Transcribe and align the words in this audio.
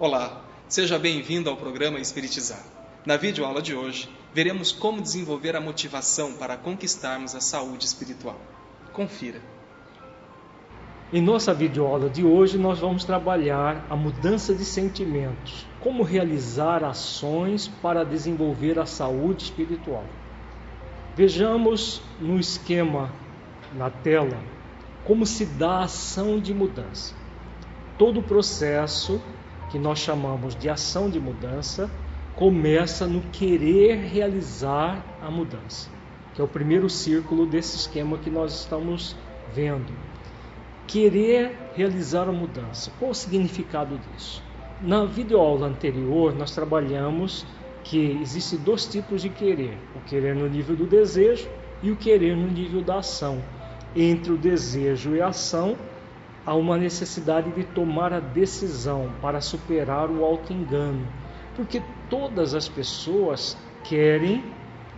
Olá, 0.00 0.40
seja 0.66 0.98
bem-vindo 0.98 1.50
ao 1.50 1.58
programa 1.58 2.00
Espiritizar. 2.00 2.64
Na 3.04 3.18
videoaula 3.18 3.60
de 3.60 3.74
hoje, 3.74 4.08
veremos 4.32 4.72
como 4.72 5.02
desenvolver 5.02 5.54
a 5.54 5.60
motivação 5.60 6.32
para 6.32 6.56
conquistarmos 6.56 7.34
a 7.34 7.40
saúde 7.42 7.84
espiritual. 7.84 8.40
Confira. 8.94 9.42
Em 11.12 11.20
nossa 11.20 11.52
videoaula 11.52 12.08
de 12.08 12.24
hoje, 12.24 12.56
nós 12.56 12.78
vamos 12.78 13.04
trabalhar 13.04 13.84
a 13.90 13.94
mudança 13.94 14.54
de 14.54 14.64
sentimentos, 14.64 15.66
como 15.80 16.02
realizar 16.02 16.82
ações 16.82 17.68
para 17.68 18.02
desenvolver 18.02 18.78
a 18.78 18.86
saúde 18.86 19.44
espiritual. 19.44 20.06
Vejamos 21.14 22.00
no 22.18 22.40
esquema 22.40 23.12
na 23.74 23.90
tela 23.90 24.42
como 25.04 25.26
se 25.26 25.44
dá 25.44 25.72
a 25.72 25.84
ação 25.84 26.40
de 26.40 26.54
mudança. 26.54 27.14
Todo 27.98 28.20
o 28.20 28.22
processo 28.22 29.20
que 29.70 29.78
nós 29.78 29.98
chamamos 29.98 30.54
de 30.54 30.68
ação 30.68 31.08
de 31.08 31.20
mudança, 31.20 31.90
começa 32.34 33.06
no 33.06 33.20
querer 33.32 33.96
realizar 33.96 35.04
a 35.22 35.30
mudança, 35.30 35.88
que 36.34 36.40
é 36.40 36.44
o 36.44 36.48
primeiro 36.48 36.88
círculo 36.88 37.46
desse 37.46 37.76
esquema 37.76 38.18
que 38.18 38.30
nós 38.30 38.60
estamos 38.60 39.16
vendo. 39.54 39.92
Querer 40.86 41.56
realizar 41.74 42.28
a 42.28 42.32
mudança. 42.32 42.90
Qual 42.98 43.12
o 43.12 43.14
significado 43.14 43.98
disso? 43.98 44.42
Na 44.80 45.04
videoaula 45.04 45.66
anterior, 45.66 46.34
nós 46.34 46.52
trabalhamos 46.52 47.46
que 47.84 48.18
existem 48.20 48.58
dois 48.58 48.86
tipos 48.86 49.22
de 49.22 49.28
querer: 49.28 49.76
o 49.94 50.00
querer 50.00 50.34
no 50.34 50.48
nível 50.48 50.74
do 50.74 50.86
desejo 50.86 51.48
e 51.82 51.90
o 51.90 51.96
querer 51.96 52.36
no 52.36 52.48
nível 52.48 52.82
da 52.82 52.98
ação. 52.98 53.42
Entre 53.94 54.32
o 54.32 54.36
desejo 54.36 55.14
e 55.14 55.20
a 55.20 55.28
ação, 55.28 55.76
há 56.44 56.54
uma 56.54 56.76
necessidade 56.76 57.50
de 57.52 57.64
tomar 57.64 58.12
a 58.12 58.20
decisão 58.20 59.10
para 59.20 59.40
superar 59.40 60.10
o 60.10 60.24
auto-engano, 60.24 61.06
porque 61.54 61.82
todas 62.08 62.54
as 62.54 62.68
pessoas 62.68 63.56
querem, 63.84 64.44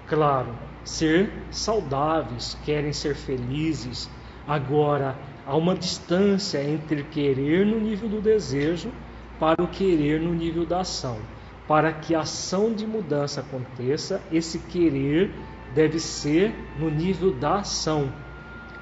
claro, 0.06 0.54
ser 0.84 1.32
saudáveis, 1.50 2.56
querem 2.64 2.92
ser 2.92 3.14
felizes. 3.14 4.08
Agora, 4.46 5.16
há 5.46 5.56
uma 5.56 5.74
distância 5.74 6.62
entre 6.62 7.02
querer 7.04 7.66
no 7.66 7.80
nível 7.80 8.08
do 8.08 8.20
desejo 8.20 8.90
para 9.38 9.62
o 9.62 9.68
querer 9.68 10.20
no 10.20 10.34
nível 10.34 10.64
da 10.64 10.80
ação. 10.80 11.18
Para 11.66 11.92
que 11.92 12.14
a 12.14 12.20
ação 12.20 12.72
de 12.72 12.86
mudança 12.86 13.40
aconteça, 13.40 14.20
esse 14.30 14.58
querer 14.58 15.32
deve 15.74 15.98
ser 15.98 16.54
no 16.78 16.90
nível 16.90 17.32
da 17.32 17.60
ação 17.60 18.12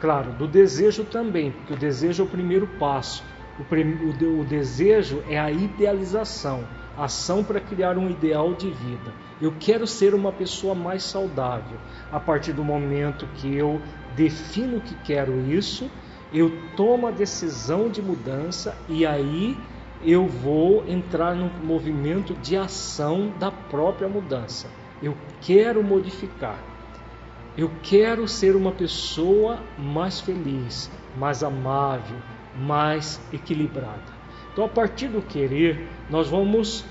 Claro, 0.01 0.33
do 0.33 0.49
desejo 0.49 1.05
também, 1.05 1.51
porque 1.51 1.75
o 1.75 1.77
desejo 1.77 2.23
é 2.23 2.27
o 2.27 2.29
primeiro 2.29 2.67
passo. 2.67 3.23
O, 3.59 3.63
o, 3.63 4.41
o 4.41 4.45
desejo 4.45 5.23
é 5.29 5.39
a 5.39 5.51
idealização, 5.51 6.65
ação 6.97 7.45
para 7.45 7.61
criar 7.61 7.99
um 7.99 8.09
ideal 8.09 8.55
de 8.55 8.71
vida. 8.71 9.13
Eu 9.43 9.53
quero 9.61 9.87
ser 9.87 10.15
uma 10.15 10.33
pessoa 10.33 10.75
mais 10.75 11.03
saudável. 11.03 11.79
A 12.11 12.19
partir 12.19 12.55
do 12.55 12.65
momento 12.65 13.27
que 13.35 13.55
eu 13.55 13.83
defino 14.17 14.81
que 14.81 14.95
quero 15.05 15.39
isso, 15.53 15.91
eu 16.33 16.51
tomo 16.75 17.07
a 17.07 17.11
decisão 17.11 17.91
de 17.91 18.01
mudança 18.01 18.75
e 18.89 19.05
aí 19.05 19.55
eu 20.03 20.27
vou 20.27 20.89
entrar 20.89 21.35
num 21.35 21.51
movimento 21.63 22.33
de 22.33 22.57
ação 22.57 23.35
da 23.39 23.51
própria 23.51 24.09
mudança. 24.09 24.71
Eu 25.03 25.15
quero 25.43 25.83
modificar. 25.83 26.70
Eu 27.57 27.71
quero 27.83 28.29
ser 28.29 28.55
uma 28.55 28.73
pessoa 28.73 29.59
mais 29.77 30.21
feliz, 30.21 30.91
mais 31.17 31.43
amável, 31.43 32.17
mais 32.57 33.21
equilibrada. 33.33 34.21
Então, 34.53 34.65
a 34.65 34.69
partir 34.69 35.09
do 35.09 35.21
querer, 35.23 35.89
nós 36.09 36.29
vamos 36.29 36.85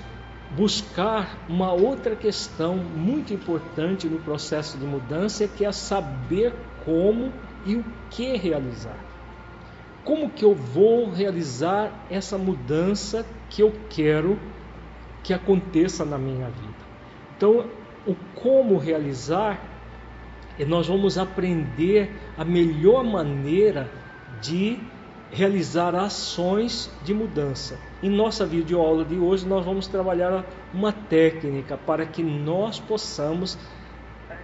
buscar 0.56 1.38
uma 1.48 1.72
outra 1.72 2.16
questão 2.16 2.76
muito 2.76 3.32
importante 3.32 4.08
no 4.08 4.18
processo 4.18 4.76
de 4.76 4.84
mudança, 4.84 5.46
que 5.46 5.64
é 5.64 5.72
saber 5.72 6.52
como 6.84 7.32
e 7.64 7.76
o 7.76 7.84
que 8.10 8.36
realizar. 8.36 8.98
Como 10.04 10.30
que 10.30 10.44
eu 10.44 10.54
vou 10.54 11.10
realizar 11.10 11.92
essa 12.10 12.36
mudança 12.36 13.24
que 13.48 13.62
eu 13.62 13.72
quero 13.88 14.38
que 15.22 15.32
aconteça 15.32 16.04
na 16.04 16.18
minha 16.18 16.48
vida? 16.48 16.84
Então, 17.36 17.66
o 18.06 18.14
como 18.34 18.78
realizar 18.78 19.69
e 20.60 20.64
nós 20.66 20.86
vamos 20.88 21.16
aprender 21.16 22.14
a 22.36 22.44
melhor 22.44 23.02
maneira 23.02 23.90
de 24.42 24.78
realizar 25.30 25.94
ações 25.94 26.90
de 27.02 27.14
mudança. 27.14 27.78
Em 28.02 28.10
nossa 28.10 28.44
videoaula 28.44 29.02
de 29.02 29.16
hoje, 29.16 29.48
nós 29.48 29.64
vamos 29.64 29.86
trabalhar 29.86 30.44
uma 30.74 30.92
técnica 30.92 31.78
para 31.78 32.04
que 32.04 32.22
nós 32.22 32.78
possamos 32.78 33.56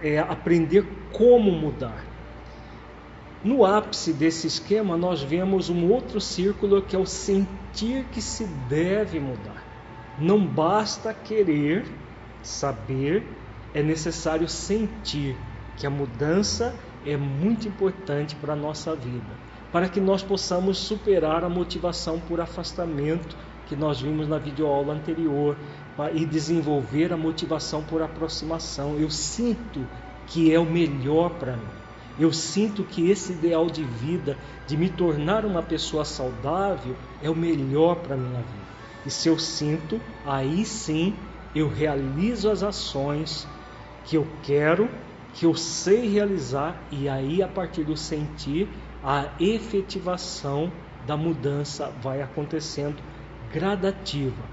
é, 0.01 0.17
aprender 0.17 0.87
como 1.13 1.51
mudar. 1.51 2.03
No 3.43 3.63
ápice 3.63 4.11
desse 4.11 4.47
esquema, 4.47 4.97
nós 4.97 5.21
vemos 5.21 5.69
um 5.69 5.87
outro 5.87 6.19
círculo 6.19 6.81
que 6.81 6.95
é 6.95 6.99
o 6.99 7.05
sentir 7.05 8.05
que 8.11 8.23
se 8.23 8.45
deve 8.67 9.19
mudar. 9.19 9.63
Não 10.17 10.43
basta 10.43 11.13
querer, 11.13 11.85
saber, 12.41 13.23
é 13.71 13.83
necessário 13.83 14.47
sentir 14.47 15.37
que 15.77 15.87
a 15.87 15.89
mudança 15.89 16.75
é 17.05 17.15
muito 17.15 17.67
importante 17.67 18.35
para 18.35 18.53
a 18.53 18.55
nossa 18.55 18.95
vida, 18.95 19.25
para 19.71 19.87
que 19.87 20.01
nós 20.01 20.21
possamos 20.23 20.77
superar 20.77 21.43
a 21.43 21.49
motivação 21.49 22.19
por 22.19 22.41
afastamento 22.41 23.35
que 23.67 23.75
nós 23.75 24.01
vimos 24.01 24.27
na 24.27 24.37
videoaula 24.37 24.93
anterior 24.93 25.55
e 26.13 26.25
desenvolver 26.25 27.13
a 27.13 27.17
motivação 27.17 27.83
por 27.83 28.01
aproximação. 28.01 28.97
Eu 28.97 29.09
sinto 29.09 29.85
que 30.25 30.53
é 30.53 30.59
o 30.59 30.65
melhor 30.65 31.31
para 31.31 31.55
mim. 31.55 31.67
Eu 32.19 32.33
sinto 32.33 32.83
que 32.83 33.09
esse 33.09 33.33
ideal 33.33 33.67
de 33.67 33.83
vida, 33.83 34.37
de 34.65 34.75
me 34.75 34.89
tornar 34.89 35.45
uma 35.45 35.61
pessoa 35.61 36.03
saudável, 36.03 36.95
é 37.21 37.29
o 37.29 37.35
melhor 37.35 37.97
para 37.97 38.15
a 38.15 38.17
minha 38.17 38.41
vida. 38.41 38.67
E 39.05 39.11
se 39.11 39.29
eu 39.29 39.37
sinto, 39.37 40.01
aí 40.25 40.65
sim 40.65 41.13
eu 41.53 41.69
realizo 41.69 42.49
as 42.49 42.63
ações 42.63 43.47
que 44.03 44.15
eu 44.15 44.27
quero 44.43 44.89
que 45.37 45.45
eu 45.45 45.53
sei 45.53 46.09
realizar 46.09 46.75
e 46.91 47.07
aí 47.07 47.43
a 47.43 47.47
partir 47.47 47.83
do 47.83 47.95
sentir 47.95 48.67
a 49.03 49.29
efetivação 49.39 50.71
da 51.05 51.15
mudança 51.15 51.93
vai 52.01 52.23
acontecendo 52.23 52.97
gradativa. 53.53 54.43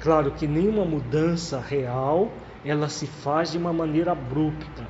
Claro 0.00 0.30
que 0.30 0.46
nenhuma 0.46 0.84
mudança 0.84 1.60
real 1.60 2.30
ela 2.64 2.88
se 2.88 3.06
faz 3.06 3.50
de 3.50 3.58
uma 3.58 3.72
maneira 3.72 4.12
abrupta. 4.12 4.86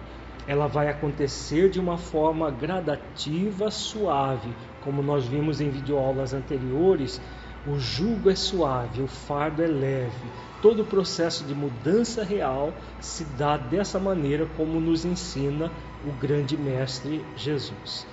Ela 0.47 0.67
vai 0.67 0.89
acontecer 0.91 1.71
de 1.71 1.81
uma 1.81 1.97
forma 1.97 2.51
gradativa, 2.51 3.71
suave, 3.71 4.51
como 4.85 5.03
nós 5.03 5.27
vimos 5.27 5.63
em 5.63 5.71
videoaulas 5.71 6.35
anteriores. 6.35 7.21
O 7.69 7.79
jugo 7.79 8.31
é 8.31 8.37
suave, 8.37 9.03
o 9.03 9.07
fardo 9.07 9.63
é 9.63 9.67
leve 9.67 10.29
todo 10.61 10.83
o 10.83 10.85
processo 10.85 11.45
de 11.45 11.55
mudança 11.55 12.25
real 12.25 12.73
se 13.01 13.25
dá 13.25 13.57
dessa 13.57 13.99
maneira 13.99 14.47
como 14.57 14.81
nos 14.81 15.05
ensina 15.05 15.71
o 16.07 16.13
grande 16.13 16.57
mestre 16.57 17.25
Jesus. 17.37 18.07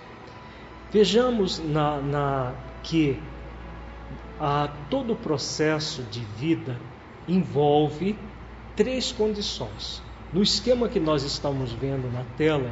Vejamos 0.91 1.59
na, 1.59 1.99
na 2.01 2.53
que 2.83 3.19
a, 4.39 4.69
todo 4.89 5.13
o 5.13 5.15
processo 5.15 6.03
de 6.03 6.21
vida 6.37 6.79
envolve 7.27 8.17
três 8.75 9.11
condições. 9.11 10.01
No 10.31 10.43
esquema 10.43 10.87
que 10.87 10.99
nós 10.99 11.23
estamos 11.23 11.71
vendo 11.71 12.11
na 12.11 12.23
tela, 12.37 12.71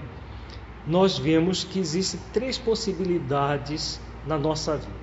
nós 0.85 1.17
vemos 1.17 1.63
que 1.63 1.79
existem 1.79 2.19
três 2.31 2.57
possibilidades 2.57 3.99
na 4.27 4.37
nossa 4.37 4.77
vida: 4.77 5.02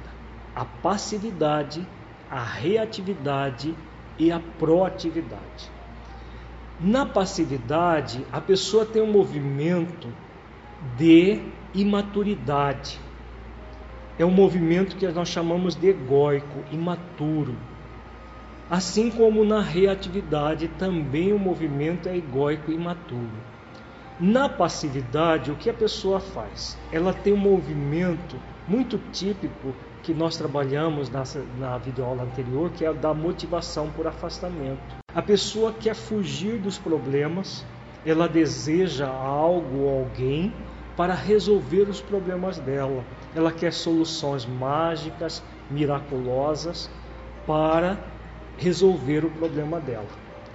a 0.55 0.65
passividade, 0.65 1.87
a 2.31 2.43
reatividade 2.43 3.75
e 4.19 4.31
a 4.31 4.41
proatividade. 4.59 5.71
Na 6.79 7.05
passividade, 7.05 8.25
a 8.33 8.41
pessoa 8.41 8.87
tem 8.87 9.03
um 9.03 9.13
movimento 9.13 10.09
de 10.97 11.41
imaturidade. 11.75 12.99
É 14.19 14.25
um 14.25 14.31
movimento 14.31 14.97
que 14.97 15.07
nós 15.09 15.29
chamamos 15.29 15.75
de 15.75 15.89
egóico, 15.89 16.65
imaturo. 16.71 17.55
Assim 18.69 19.11
como 19.11 19.45
na 19.45 19.61
reatividade, 19.61 20.69
também 20.79 21.33
o 21.33 21.39
movimento 21.39 22.09
é 22.09 22.17
egóico 22.17 22.71
e 22.71 22.75
imaturo. 22.75 23.51
Na 24.19 24.49
passividade, 24.49 25.51
o 25.51 25.57
que 25.57 25.71
a 25.71 25.75
pessoa 25.75 26.21
faz? 26.21 26.79
Ela 26.93 27.13
tem 27.13 27.33
um 27.33 27.39
movimento 27.39 28.37
muito 28.69 28.99
típico 29.11 29.75
que 30.03 30.15
nós 30.15 30.37
trabalhamos 30.37 31.11
na, 31.11 31.23
na 31.59 31.79
videoaula 31.79 32.23
anterior, 32.23 32.71
que 32.71 32.85
é 32.85 32.89
a 32.89 32.93
da 32.93 33.13
motivação 33.13 33.91
por 33.91 34.07
afastamento. 34.07 34.81
A 35.15 35.23
pessoa 35.23 35.73
quer 35.73 35.95
fugir 35.95 36.59
dos 36.59 36.79
problemas, 36.79 37.65
ela 38.05 38.29
deseja 38.29 39.09
algo 39.09 39.81
ou 39.81 39.99
alguém 40.01 40.53
para 40.97 41.15
resolver 41.15 41.89
os 41.89 42.01
problemas 42.01 42.59
dela. 42.59 43.05
Ela 43.35 43.53
quer 43.53 43.73
soluções 43.73 44.45
mágicas, 44.47 45.43
miraculosas 45.71 46.91
para 47.47 47.99
resolver 48.59 49.25
o 49.25 49.31
problema 49.31 49.81
dela. 49.81 50.09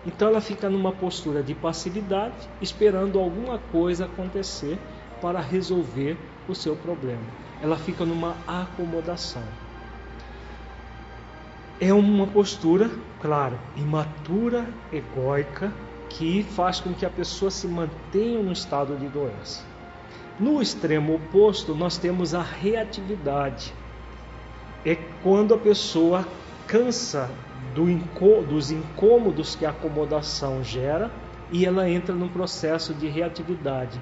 Então 0.06 0.28
ela 0.28 0.42
fica 0.42 0.70
numa 0.70 0.92
postura 0.92 1.42
de 1.42 1.56
passividade, 1.56 2.48
esperando 2.62 3.20
alguma 3.20 3.58
coisa 3.72 4.06
acontecer 4.06 4.78
para 5.20 5.40
resolver 5.40 6.16
o 6.48 6.56
seu 6.56 6.76
problema. 6.76 7.24
Ela 7.62 7.78
fica 7.78 8.06
numa 8.06 8.36
acomodação. 8.48 9.44
É 11.80 11.94
uma 11.94 12.26
postura, 12.28 12.90
claro, 13.22 13.60
imatura, 13.76 14.66
egóica, 14.92 15.74
que 16.10 16.44
faz 16.44 16.80
com 16.80 16.94
que 16.94 17.06
a 17.06 17.10
pessoa 17.10 17.52
se 17.52 17.68
mantenha 17.68 18.42
no 18.42 18.52
estado 18.52 18.96
de 18.96 19.08
doença. 19.08 19.64
No 20.40 20.62
extremo 20.62 21.16
oposto, 21.16 21.76
nós 21.76 21.98
temos 21.98 22.34
a 22.34 22.42
reatividade. 22.42 23.74
É 24.86 24.96
quando 25.24 25.54
a 25.54 25.58
pessoa 25.58 26.26
cansa 26.68 27.30
do 27.74 27.90
incô 27.90 28.42
dos 28.42 28.72
incômodos 28.72 29.56
que 29.56 29.66
a 29.66 29.70
acomodação 29.70 30.64
gera 30.64 31.12
e 31.52 31.66
ela 31.66 31.90
entra 31.90 32.16
num 32.16 32.30
processo 32.30 32.94
de 32.94 33.08
reatividade, 33.08 34.02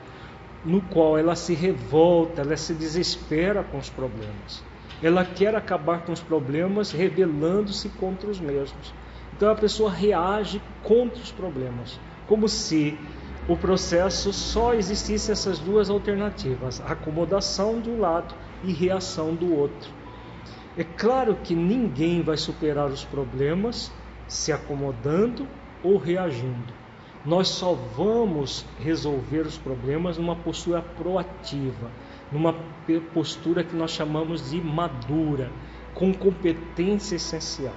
no 0.65 0.81
qual 0.81 1.17
ela 1.17 1.35
se 1.35 1.53
revolta, 1.53 2.41
ela 2.41 2.55
se 2.55 2.73
desespera 2.73 3.63
com 3.63 3.77
os 3.77 3.89
problemas. 3.89 4.63
Ela 5.01 5.25
quer 5.25 5.53
acabar 5.55 6.05
com 6.05 6.13
os 6.13 6.21
problemas 6.21 6.91
rebelando-se 6.91 7.89
contra 7.89 8.29
os 8.29 8.39
mesmos. 8.39 8.93
Então 9.35 9.49
a 9.51 9.55
pessoa 9.55 9.91
reage 9.91 10.61
contra 10.81 11.21
os 11.21 11.31
problemas, 11.31 11.99
como 12.25 12.47
se 12.47 12.97
o 13.47 13.57
processo 13.57 14.31
só 14.31 14.73
existisse 14.73 15.31
essas 15.31 15.59
duas 15.59 15.89
alternativas: 15.89 16.79
acomodação 16.81 17.81
de 17.81 17.89
um 17.89 17.99
lado 17.99 18.33
e 18.63 18.71
reação 18.71 19.35
do 19.35 19.53
outro. 19.53 19.91
É 20.77 20.83
claro 20.83 21.35
que 21.35 21.53
ninguém 21.53 22.21
vai 22.21 22.37
superar 22.37 22.89
os 22.89 23.03
problemas 23.03 23.91
se 24.27 24.51
acomodando 24.51 25.45
ou 25.83 25.97
reagindo. 25.97 26.82
Nós 27.25 27.47
só 27.47 27.73
vamos 27.73 28.65
resolver 28.79 29.41
os 29.41 29.57
problemas 29.57 30.17
numa 30.17 30.35
postura 30.35 30.81
proativa, 30.81 31.89
numa 32.31 32.53
postura 33.13 33.63
que 33.63 33.75
nós 33.75 33.91
chamamos 33.91 34.49
de 34.51 34.59
madura, 34.59 35.49
com 35.93 36.13
competência 36.13 37.15
essencial. 37.15 37.75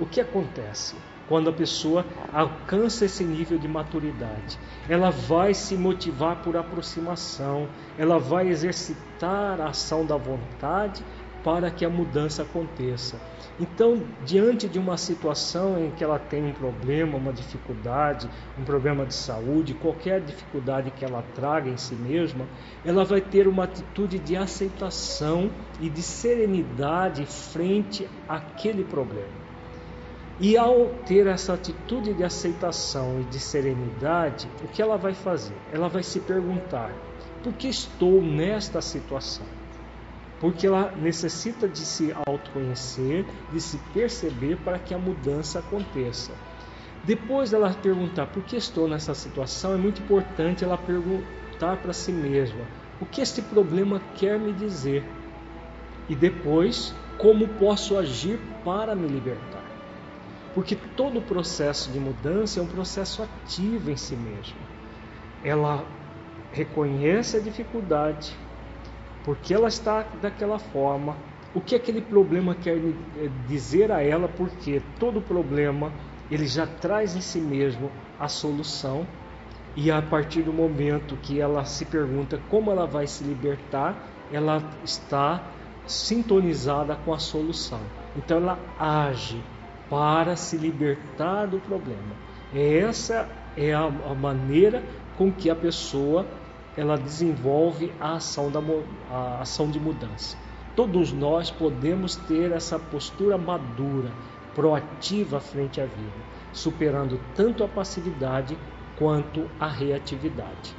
O 0.00 0.06
que 0.06 0.20
acontece? 0.20 0.96
quando 1.28 1.50
a 1.50 1.52
pessoa 1.52 2.04
alcança 2.32 3.04
esse 3.04 3.24
nível 3.24 3.58
de 3.58 3.68
maturidade. 3.68 4.58
Ela 4.88 5.10
vai 5.10 5.54
se 5.54 5.76
motivar 5.76 6.36
por 6.36 6.56
aproximação, 6.56 7.68
ela 7.98 8.18
vai 8.18 8.48
exercitar 8.48 9.60
a 9.60 9.68
ação 9.68 10.04
da 10.04 10.16
vontade 10.16 11.02
para 11.46 11.70
que 11.70 11.84
a 11.84 11.88
mudança 11.88 12.42
aconteça. 12.42 13.20
Então, 13.60 14.02
diante 14.24 14.66
de 14.66 14.80
uma 14.80 14.96
situação 14.96 15.78
em 15.78 15.92
que 15.92 16.02
ela 16.02 16.18
tem 16.18 16.44
um 16.44 16.52
problema, 16.52 17.16
uma 17.16 17.32
dificuldade, 17.32 18.28
um 18.58 18.64
problema 18.64 19.06
de 19.06 19.14
saúde, 19.14 19.72
qualquer 19.72 20.20
dificuldade 20.20 20.90
que 20.90 21.04
ela 21.04 21.22
traga 21.36 21.70
em 21.70 21.76
si 21.76 21.94
mesma, 21.94 22.46
ela 22.84 23.04
vai 23.04 23.20
ter 23.20 23.46
uma 23.46 23.62
atitude 23.62 24.18
de 24.18 24.36
aceitação 24.36 25.48
e 25.80 25.88
de 25.88 26.02
serenidade 26.02 27.24
frente 27.26 28.08
àquele 28.28 28.82
problema. 28.82 29.46
E 30.40 30.56
ao 30.56 30.86
ter 31.06 31.28
essa 31.28 31.54
atitude 31.54 32.12
de 32.12 32.24
aceitação 32.24 33.20
e 33.20 33.24
de 33.24 33.38
serenidade, 33.38 34.48
o 34.64 34.66
que 34.66 34.82
ela 34.82 34.96
vai 34.96 35.14
fazer? 35.14 35.54
Ela 35.72 35.88
vai 35.88 36.02
se 36.02 36.18
perguntar: 36.18 36.90
por 37.44 37.52
que 37.52 37.68
estou 37.68 38.20
nesta 38.20 38.80
situação? 38.80 39.46
Porque 40.40 40.66
ela 40.66 40.92
necessita 40.96 41.66
de 41.66 41.80
se 41.80 42.14
autoconhecer, 42.26 43.24
de 43.52 43.60
se 43.60 43.78
perceber 43.92 44.56
para 44.58 44.78
que 44.78 44.92
a 44.92 44.98
mudança 44.98 45.60
aconteça. 45.60 46.32
Depois 47.04 47.50
dela 47.50 47.72
perguntar 47.72 48.26
por 48.26 48.42
que 48.42 48.56
estou 48.56 48.88
nessa 48.88 49.14
situação, 49.14 49.74
é 49.74 49.76
muito 49.76 50.02
importante 50.02 50.64
ela 50.64 50.76
perguntar 50.76 51.76
para 51.76 51.92
si 51.92 52.12
mesma: 52.12 52.64
o 53.00 53.06
que 53.06 53.20
este 53.20 53.40
problema 53.40 54.00
quer 54.16 54.38
me 54.38 54.52
dizer? 54.52 55.04
E 56.08 56.14
depois, 56.14 56.94
como 57.18 57.48
posso 57.48 57.96
agir 57.96 58.38
para 58.64 58.94
me 58.94 59.06
libertar? 59.06 59.64
Porque 60.54 60.74
todo 60.74 61.18
o 61.18 61.22
processo 61.22 61.90
de 61.90 61.98
mudança 61.98 62.60
é 62.60 62.62
um 62.62 62.66
processo 62.66 63.22
ativo 63.22 63.90
em 63.90 63.96
si 63.96 64.16
mesmo. 64.16 64.56
Ela 65.44 65.84
reconhece 66.52 67.36
a 67.36 67.40
dificuldade, 67.40 68.34
porque 69.26 69.52
ela 69.52 69.66
está 69.66 70.06
daquela 70.22 70.58
forma, 70.58 71.16
o 71.52 71.60
que 71.60 71.74
aquele 71.74 72.00
problema 72.00 72.54
quer 72.54 72.76
eh, 72.76 73.28
dizer 73.48 73.90
a 73.90 74.00
ela, 74.00 74.28
porque 74.28 74.80
todo 75.00 75.20
problema 75.20 75.92
ele 76.30 76.46
já 76.46 76.64
traz 76.64 77.16
em 77.16 77.20
si 77.20 77.40
mesmo 77.40 77.90
a 78.20 78.28
solução, 78.28 79.04
e 79.74 79.90
a 79.90 80.00
partir 80.00 80.42
do 80.42 80.52
momento 80.52 81.16
que 81.16 81.40
ela 81.40 81.64
se 81.64 81.84
pergunta 81.84 82.40
como 82.48 82.70
ela 82.70 82.86
vai 82.86 83.06
se 83.06 83.24
libertar, 83.24 83.94
ela 84.32 84.62
está 84.84 85.42
sintonizada 85.86 86.94
com 86.94 87.12
a 87.12 87.18
solução. 87.18 87.80
Então 88.16 88.38
ela 88.38 88.58
age, 88.78 89.42
para 89.90 90.34
se 90.36 90.56
libertar 90.56 91.46
do 91.46 91.58
problema. 91.58 92.14
Essa 92.54 93.28
é 93.56 93.74
a 93.74 93.88
maneira 94.14 94.82
com 95.18 95.30
que 95.32 95.50
a 95.50 95.54
pessoa 95.54 96.26
ela 96.76 96.96
desenvolve 96.96 97.92
a 97.98 98.14
ação, 98.14 98.50
da, 98.50 98.60
a 99.10 99.40
ação 99.40 99.70
de 99.70 99.80
mudança. 99.80 100.36
Todos 100.74 101.12
nós 101.12 101.50
podemos 101.50 102.16
ter 102.16 102.52
essa 102.52 102.78
postura 102.78 103.38
madura, 103.38 104.10
proativa 104.54 105.40
frente 105.40 105.80
à 105.80 105.86
vida, 105.86 106.24
superando 106.52 107.18
tanto 107.34 107.64
a 107.64 107.68
passividade 107.68 108.58
quanto 108.98 109.48
a 109.58 109.66
reatividade. 109.66 110.74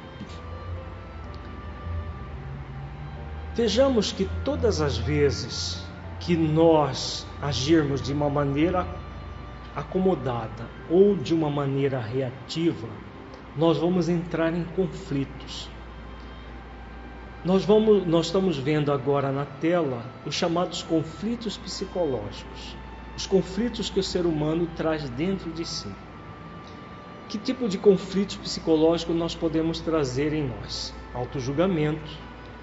Vejamos 3.54 4.12
que 4.12 4.28
todas 4.44 4.80
as 4.80 4.96
vezes 4.96 5.84
que 6.20 6.36
nós 6.36 7.26
agirmos 7.42 8.00
de 8.00 8.12
uma 8.12 8.30
maneira 8.30 8.86
acomodada 9.74 10.66
ou 10.88 11.16
de 11.16 11.34
uma 11.34 11.50
maneira 11.50 11.98
reativa, 11.98 12.86
nós 13.56 13.78
vamos 13.78 14.08
entrar 14.08 14.54
em 14.54 14.62
conflitos. 14.62 15.68
Nós, 17.44 17.64
vamos, 17.64 18.04
nós 18.04 18.26
estamos 18.26 18.58
vendo 18.58 18.90
agora 18.90 19.30
na 19.30 19.44
tela 19.44 20.02
os 20.26 20.34
chamados 20.34 20.82
conflitos 20.82 21.56
psicológicos, 21.56 22.76
os 23.16 23.26
conflitos 23.26 23.88
que 23.88 24.00
o 24.00 24.02
ser 24.02 24.26
humano 24.26 24.68
traz 24.76 25.08
dentro 25.10 25.50
de 25.52 25.64
si. 25.64 25.88
Que 27.28 27.38
tipo 27.38 27.68
de 27.68 27.78
conflitos 27.78 28.36
psicológicos 28.36 29.14
nós 29.14 29.36
podemos 29.36 29.78
trazer 29.80 30.32
em 30.32 30.48
nós? 30.48 30.92
Autojulgamento, 31.14 32.10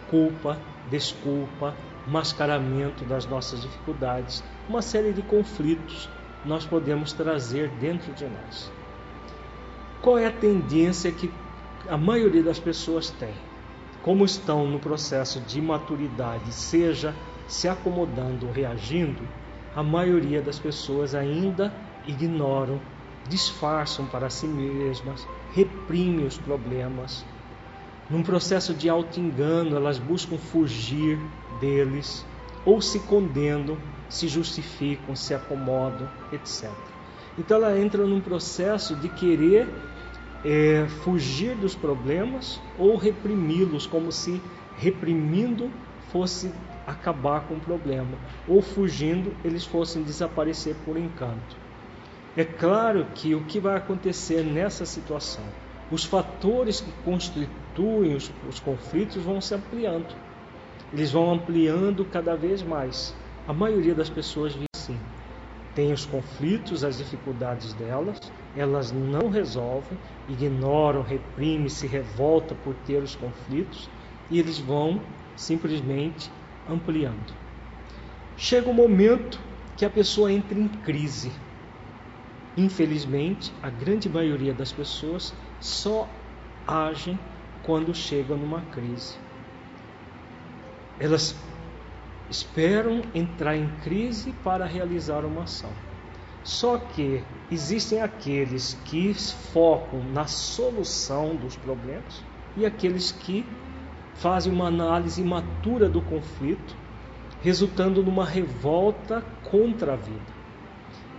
culpa, 0.10 0.60
desculpa, 0.90 1.74
mascaramento 2.06 3.06
das 3.06 3.26
nossas 3.26 3.62
dificuldades, 3.62 4.44
uma 4.68 4.82
série 4.82 5.14
de 5.14 5.22
conflitos 5.22 6.10
nós 6.44 6.66
podemos 6.66 7.14
trazer 7.14 7.70
dentro 7.80 8.12
de 8.14 8.26
nós. 8.26 8.72
Qual 10.02 10.18
é 10.18 10.26
a 10.26 10.32
tendência 10.32 11.12
que 11.12 11.32
a 11.88 11.98
maioria 11.98 12.44
das 12.44 12.60
pessoas 12.60 13.10
tem? 13.10 13.34
Como 14.06 14.24
estão 14.24 14.68
no 14.68 14.80
processo 14.80 15.40
de 15.40 15.60
maturidade, 15.60 16.54
seja 16.54 17.16
se 17.48 17.68
acomodando 17.68 18.46
ou 18.46 18.52
reagindo, 18.52 19.28
a 19.74 19.82
maioria 19.82 20.44
das 20.44 20.60
pessoas 20.60 21.16
ainda 21.16 21.76
ignoram, 22.06 22.80
disfarçam 23.28 24.06
para 24.06 24.30
si 24.30 24.46
mesmas, 24.46 25.28
reprimem 25.56 26.24
os 26.24 26.38
problemas, 26.38 27.26
num 28.08 28.22
processo 28.22 28.76
de 28.76 28.88
auto-engano, 28.88 29.76
elas 29.76 29.98
buscam 29.98 30.38
fugir 30.38 31.18
deles 31.60 32.24
ou 32.64 32.80
se 32.84 33.00
condenam, 33.00 33.76
se 34.08 34.28
justificam, 34.28 35.16
se 35.16 35.34
acomodam, 35.34 36.08
etc. 36.32 36.72
Então 37.36 37.58
ela 37.58 37.76
entra 37.80 38.06
num 38.06 38.22
processo 38.22 38.96
de 38.98 39.10
querer 39.10 39.68
é, 40.44 40.86
fugir 41.04 41.56
dos 41.56 41.76
problemas 41.76 42.60
ou 42.78 42.96
reprimi-los, 42.96 43.88
como 43.88 44.12
se 44.12 44.42
reprimindo 44.78 45.72
fosse 46.12 46.52
acabar 46.86 47.42
com 47.42 47.56
o 47.56 47.60
problema, 47.60 48.18
ou 48.48 48.62
fugindo 48.62 49.34
eles 49.44 49.66
fossem 49.66 50.04
desaparecer 50.04 50.76
por 50.86 50.98
encanto. 50.98 51.56
É 52.38 52.44
claro 52.44 53.06
que 53.16 53.34
o 53.34 53.46
que 53.46 53.60
vai 53.60 53.78
acontecer 53.78 54.44
nessa 54.44 54.86
situação? 54.86 55.44
Os 55.90 56.04
fatores 56.04 56.82
que 56.82 56.92
constituem 57.04 58.16
os, 58.16 58.32
os 58.48 58.60
conflitos 58.60 59.24
vão 59.24 59.40
se 59.40 59.54
ampliando. 59.56 60.14
Eles 60.92 61.12
vão 61.12 61.32
ampliando 61.32 62.04
cada 62.06 62.36
vez 62.36 62.62
mais. 62.62 63.16
A 63.48 63.54
maioria 63.54 63.96
das 63.96 64.10
pessoas. 64.10 64.54
Tem 65.76 65.92
os 65.92 66.06
conflitos, 66.06 66.86
as 66.86 66.98
dificuldades 66.98 67.74
delas, 67.74 68.32
elas 68.56 68.94
não 68.94 69.30
resolvem, 69.30 70.00
ignoram, 70.26 71.02
reprimem, 71.02 71.68
se 71.68 71.86
revoltam 71.86 72.56
por 72.56 72.74
ter 72.74 73.04
os 73.04 73.14
conflitos 73.14 73.90
e 74.32 74.40
eles 74.40 74.58
vão 74.58 75.02
simplesmente 75.36 76.32
ampliando. 76.70 77.34
Chega 78.38 78.70
um 78.70 78.74
momento 78.74 79.38
que 79.76 79.84
a 79.84 79.90
pessoa 79.90 80.32
entra 80.32 80.58
em 80.58 80.70
crise. 80.70 81.34
Infelizmente, 82.56 83.52
a 83.62 83.70
grande 83.70 84.08
maioria 84.08 84.54
das 84.54 84.72
pessoas 84.72 85.34
só 85.60 86.10
agem 86.66 87.20
quando 87.64 87.94
chegam 87.94 88.38
numa 88.38 88.62
crise. 88.62 89.18
Elas 90.98 91.36
esperam 92.30 93.02
entrar 93.14 93.56
em 93.56 93.68
crise 93.84 94.34
para 94.44 94.66
realizar 94.66 95.26
uma 95.26 95.44
ação. 95.44 95.72
Só 96.44 96.78
que 96.78 97.24
existem 97.52 98.02
aqueles 98.02 98.78
que 98.86 99.14
focam 99.14 100.04
na 100.14 100.28
solução 100.28 101.36
dos 101.36 101.56
problemas 101.56 102.24
e 102.56 102.66
aqueles 102.66 103.12
que 103.12 103.46
fazem 104.14 104.54
uma 104.54 104.68
análise 104.68 105.22
imatura 105.22 105.90
do 105.90 106.02
conflito, 106.02 106.76
resultando 107.42 108.04
numa 108.04 108.26
revolta 108.26 109.24
contra 109.44 109.94
a 109.94 109.96
vida. 109.96 110.36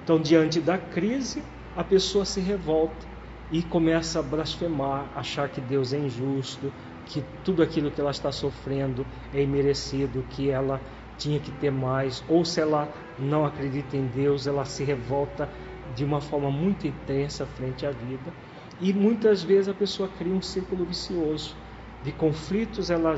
Então, 0.03 0.21
diante 0.21 0.61
da 0.61 0.79
crise, 0.79 1.43
a 1.77 1.83
pessoa 1.83 2.25
se 2.25 2.41
revolta 2.41 3.07
e 3.51 3.63
começa 3.63 4.21
a 4.21 4.23
blasfemar, 4.23 5.07
achar 5.15 5.49
que 5.49 5.61
Deus 5.61 5.93
é 5.93 5.99
injusto, 5.99 6.73
que 7.07 7.23
tudo 7.45 7.63
aquilo 7.63 7.91
que 7.91 8.01
ela 8.01 8.11
está 8.11 8.33
sofrendo 8.33 9.07
é 9.33 9.43
imerecido, 9.43 10.25
que 10.31 10.51
ela 10.51 10.81
tinha 11.19 11.41
que 11.41 11.51
ter 11.53 11.71
mais, 11.71 12.23
ou 12.29 12.45
se 12.45 12.61
ela 12.61 12.89
não 13.19 13.45
acredita 13.45 13.97
em 13.97 14.07
Deus, 14.07 14.47
ela 14.47 14.65
se 14.65 14.85
revolta 14.85 15.49
de 15.95 16.05
uma 16.05 16.21
forma 16.21 16.51
muito 16.51 16.87
intensa 16.87 17.47
frente 17.47 17.87
à 17.87 17.91
vida. 17.91 18.33
E 18.81 18.93
muitas 18.93 19.43
vezes 19.43 19.69
a 19.69 19.75
pessoa 19.75 20.09
cria 20.19 20.35
um 20.35 20.43
círculo 20.43 20.85
vicioso 20.85 21.57
de 22.03 22.13
conflitos, 22.13 22.91
ela 22.91 23.17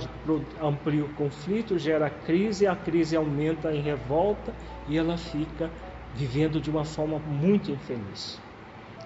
amplia 0.62 1.04
o 1.04 1.14
conflito, 1.14 1.78
gera 1.78 2.08
crise, 2.08 2.66
a 2.66 2.76
crise 2.76 3.16
aumenta 3.16 3.74
em 3.74 3.82
revolta 3.82 4.54
e 4.88 4.96
ela 4.96 5.18
fica 5.18 5.70
vivendo 6.14 6.60
de 6.60 6.70
uma 6.70 6.84
forma 6.84 7.18
muito 7.18 7.70
infeliz. 7.70 8.40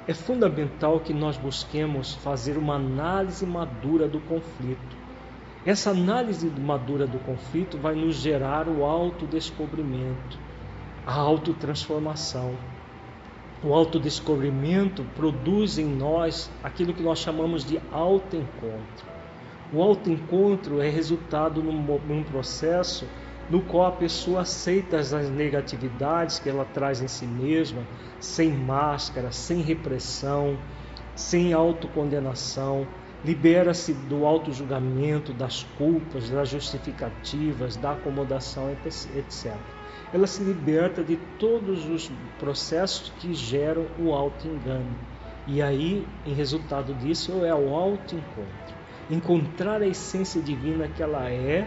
É 0.06 0.14
fundamental 0.14 1.00
que 1.00 1.12
nós 1.12 1.36
busquemos 1.36 2.14
fazer 2.14 2.58
uma 2.58 2.74
análise 2.74 3.46
madura 3.46 4.06
do 4.06 4.20
conflito. 4.20 5.01
Essa 5.64 5.90
análise 5.90 6.50
madura 6.60 7.06
do 7.06 7.20
conflito 7.20 7.78
vai 7.78 7.94
nos 7.94 8.16
gerar 8.16 8.66
o 8.68 8.84
autodescobrimento, 8.84 10.36
a 11.06 11.14
autotransformação. 11.14 12.56
O 13.62 13.72
autodescobrimento 13.72 15.04
produz 15.14 15.78
em 15.78 15.86
nós 15.86 16.50
aquilo 16.64 16.92
que 16.92 17.02
nós 17.02 17.20
chamamos 17.20 17.64
de 17.64 17.80
autoencontro. 17.92 19.06
O 19.72 19.80
autoencontro 19.80 20.82
é 20.82 20.88
resultado 20.88 21.62
num, 21.62 22.24
processo 22.24 23.06
no 23.48 23.62
qual 23.62 23.86
a 23.86 23.92
pessoa 23.92 24.40
aceita 24.40 24.98
as 24.98 25.12
negatividades 25.30 26.40
que 26.40 26.48
ela 26.48 26.64
traz 26.64 27.00
em 27.00 27.06
si 27.06 27.24
mesma, 27.24 27.82
sem 28.18 28.50
máscara, 28.50 29.30
sem 29.30 29.62
repressão, 29.62 30.58
sem 31.14 31.52
autocondenação, 31.52 32.84
libera-se 33.24 33.92
do 33.92 34.26
autojulgamento, 34.26 35.32
das 35.32 35.64
culpas, 35.78 36.28
das 36.28 36.48
justificativas, 36.48 37.76
da 37.76 37.92
acomodação, 37.92 38.70
etc. 38.70 39.54
Ela 40.12 40.26
se 40.26 40.42
liberta 40.42 41.02
de 41.02 41.16
todos 41.38 41.88
os 41.88 42.10
processos 42.38 43.12
que 43.18 43.32
geram 43.32 43.86
o 43.98 44.12
auto-engano. 44.12 44.94
E 45.46 45.62
aí, 45.62 46.06
em 46.26 46.34
resultado 46.34 46.94
disso, 46.94 47.44
é 47.44 47.54
o 47.54 47.74
auto-encontro. 47.74 48.74
Encontrar 49.10 49.82
a 49.82 49.86
essência 49.86 50.40
divina 50.40 50.88
que 50.88 51.02
ela 51.02 51.28
é 51.28 51.66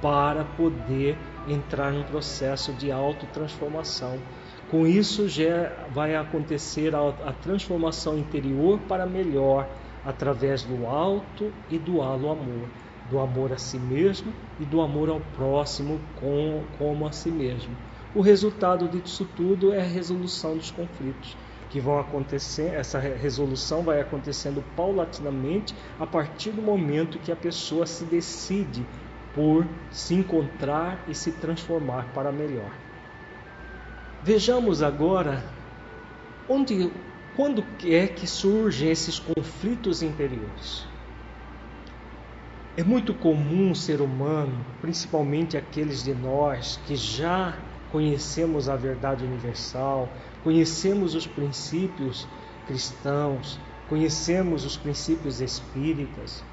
para 0.00 0.44
poder 0.44 1.16
entrar 1.48 1.92
num 1.92 2.02
processo 2.04 2.72
de 2.72 2.90
autotransformação. 2.90 4.18
Com 4.70 4.86
isso 4.86 5.28
já 5.28 5.72
vai 5.92 6.14
acontecer 6.14 6.94
a, 6.94 7.08
a 7.08 7.32
transformação 7.32 8.16
interior 8.16 8.78
para 8.88 9.04
melhor, 9.04 9.68
através 10.04 10.62
do 10.62 10.86
alto 10.86 11.52
e 11.70 11.78
do 11.78 12.00
alo 12.00 12.30
amor, 12.30 12.68
do 13.10 13.18
amor 13.18 13.52
a 13.52 13.58
si 13.58 13.78
mesmo 13.78 14.32
e 14.58 14.64
do 14.64 14.80
amor 14.80 15.08
ao 15.08 15.20
próximo 15.36 16.00
com, 16.20 16.62
como 16.78 17.06
a 17.06 17.12
si 17.12 17.30
mesmo. 17.30 17.74
O 18.14 18.20
resultado 18.20 18.88
disso 18.88 19.26
tudo 19.36 19.72
é 19.72 19.80
a 19.80 19.84
resolução 19.84 20.56
dos 20.56 20.70
conflitos 20.70 21.36
que 21.70 21.80
vão 21.80 22.00
acontecer, 22.00 22.74
essa 22.74 22.98
resolução 22.98 23.82
vai 23.82 24.00
acontecendo 24.00 24.62
paulatinamente 24.76 25.72
a 26.00 26.06
partir 26.06 26.50
do 26.50 26.60
momento 26.60 27.18
que 27.20 27.30
a 27.30 27.36
pessoa 27.36 27.86
se 27.86 28.04
decide 28.04 28.84
por 29.32 29.64
se 29.88 30.14
encontrar 30.14 30.98
e 31.06 31.14
se 31.14 31.30
transformar 31.30 32.06
para 32.12 32.32
melhor. 32.32 32.72
Vejamos 34.24 34.82
agora 34.82 35.44
onde, 36.48 36.90
quando 37.40 37.64
é 37.86 38.06
que 38.06 38.26
surgem 38.26 38.90
esses 38.90 39.18
conflitos 39.18 40.02
interiores. 40.02 40.84
É 42.76 42.84
muito 42.84 43.14
comum 43.14 43.70
o 43.70 43.74
ser 43.74 44.02
humano, 44.02 44.52
principalmente 44.82 45.56
aqueles 45.56 46.04
de 46.04 46.12
nós 46.12 46.78
que 46.86 46.94
já 46.94 47.56
conhecemos 47.90 48.68
a 48.68 48.76
verdade 48.76 49.24
universal, 49.24 50.06
conhecemos 50.44 51.14
os 51.14 51.26
princípios 51.26 52.28
cristãos, 52.66 53.58
conhecemos 53.88 54.66
os 54.66 54.76
princípios 54.76 55.40
espíritas, 55.40 56.44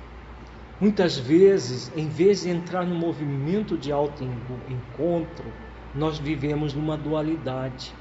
Muitas 0.79 1.17
vezes, 1.17 1.91
em 1.97 2.07
vez 2.07 2.43
de 2.43 2.49
entrar 2.49 2.85
no 2.85 2.93
movimento 2.93 3.75
de 3.75 3.91
autoencontro, 3.91 5.51
nós 5.95 6.19
vivemos 6.19 6.75
numa 6.75 6.95
dualidade. 6.95 7.95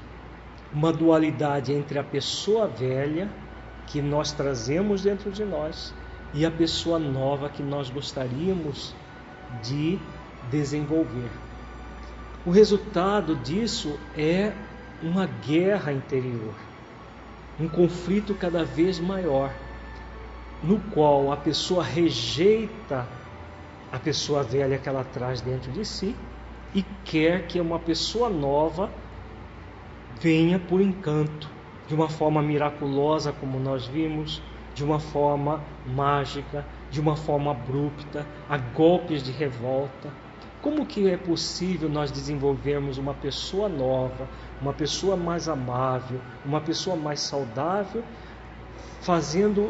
Uma 0.73 0.91
dualidade 0.91 1.73
entre 1.73 1.97
a 1.97 2.03
pessoa 2.03 2.67
velha 2.67 3.29
que 3.87 4.01
nós 4.01 4.31
trazemos 4.31 5.01
dentro 5.01 5.31
de 5.31 5.45
nós 5.45 5.93
e 6.33 6.45
a 6.45 6.51
pessoa 6.51 6.99
nova 6.99 7.49
que 7.49 7.63
nós 7.63 7.89
gostaríamos 7.89 8.93
de 9.63 9.97
desenvolver. 10.51 11.29
O 12.45 12.51
resultado 12.51 13.35
disso 13.35 13.97
é 14.15 14.51
uma 15.01 15.25
guerra 15.25 15.91
interior, 15.93 16.53
um 17.59 17.67
conflito 17.67 18.33
cada 18.33 18.63
vez 18.63 18.99
maior 18.99 19.51
no 20.63 20.79
qual 20.91 21.31
a 21.31 21.37
pessoa 21.37 21.83
rejeita 21.83 23.07
a 23.91 23.99
pessoa 23.99 24.43
velha 24.43 24.77
que 24.77 24.89
ela 24.89 25.03
traz 25.03 25.39
dentro 25.41 25.71
de 25.71 25.85
si 25.85 26.15
e 26.73 26.83
quer 27.05 27.47
que 27.47 27.59
uma 27.59 27.79
pessoa 27.79 28.29
nova 28.29 28.89
venha 30.19 30.59
por 30.59 30.81
encanto, 30.81 31.49
de 31.87 31.95
uma 31.95 32.09
forma 32.09 32.41
miraculosa, 32.41 33.31
como 33.31 33.59
nós 33.59 33.87
vimos, 33.87 34.41
de 34.73 34.83
uma 34.83 34.99
forma 34.99 35.61
mágica, 35.85 36.65
de 36.91 36.99
uma 36.99 37.15
forma 37.15 37.51
abrupta, 37.51 38.25
a 38.49 38.57
golpes 38.57 39.23
de 39.23 39.31
revolta. 39.31 40.09
Como 40.61 40.85
que 40.85 41.09
é 41.09 41.17
possível 41.17 41.87
nós 41.87 42.11
desenvolvermos 42.11 42.97
uma 42.97 43.13
pessoa 43.13 43.69
nova, 43.69 44.27
uma 44.61 44.73
pessoa 44.73 45.15
mais 45.15 45.47
amável, 45.47 46.19
uma 46.45 46.59
pessoa 46.59 46.95
mais 46.95 47.21
saudável, 47.21 48.03
fazendo 49.01 49.69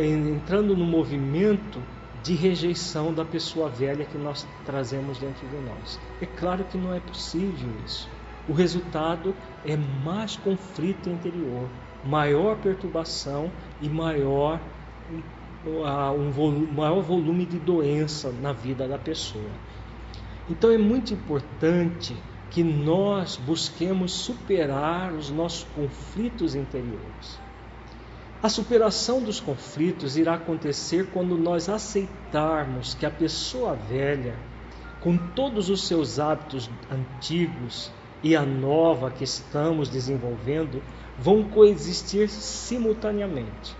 entrando 0.00 0.76
no 0.76 0.84
movimento 0.84 1.80
de 2.22 2.34
rejeição 2.34 3.12
da 3.12 3.24
pessoa 3.24 3.68
velha 3.68 4.04
que 4.04 4.16
nós 4.16 4.46
trazemos 4.64 5.18
dentro 5.18 5.46
de 5.48 5.56
nós. 5.56 5.98
É 6.20 6.26
claro 6.26 6.64
que 6.64 6.78
não 6.78 6.94
é 6.94 7.00
possível 7.00 7.68
isso. 7.84 8.08
O 8.48 8.52
resultado 8.52 9.34
é 9.64 9.76
mais 9.76 10.36
conflito 10.36 11.08
interior, 11.08 11.68
maior 12.04 12.56
perturbação 12.56 13.50
e 13.80 13.88
maior, 13.88 14.58
um 15.64 16.30
volume, 16.30 16.66
maior 16.66 17.00
volume 17.02 17.46
de 17.46 17.58
doença 17.58 18.32
na 18.42 18.52
vida 18.52 18.88
da 18.88 18.98
pessoa. 18.98 19.50
Então 20.50 20.72
é 20.72 20.78
muito 20.78 21.14
importante 21.14 22.16
que 22.50 22.64
nós 22.64 23.36
busquemos 23.36 24.10
superar 24.12 25.12
os 25.12 25.30
nossos 25.30 25.64
conflitos 25.74 26.56
interiores. 26.56 27.38
A 28.42 28.48
superação 28.48 29.22
dos 29.22 29.38
conflitos 29.38 30.16
irá 30.16 30.34
acontecer 30.34 31.06
quando 31.12 31.38
nós 31.38 31.68
aceitarmos 31.68 32.92
que 32.94 33.06
a 33.06 33.10
pessoa 33.10 33.76
velha, 33.76 34.34
com 35.00 35.16
todos 35.16 35.70
os 35.70 35.86
seus 35.86 36.18
hábitos 36.18 36.68
antigos 36.90 37.92
e 38.22 38.36
a 38.36 38.42
nova 38.42 39.10
que 39.10 39.24
estamos 39.24 39.88
desenvolvendo, 39.88 40.82
vão 41.18 41.44
coexistir 41.44 42.28
simultaneamente. 42.28 43.76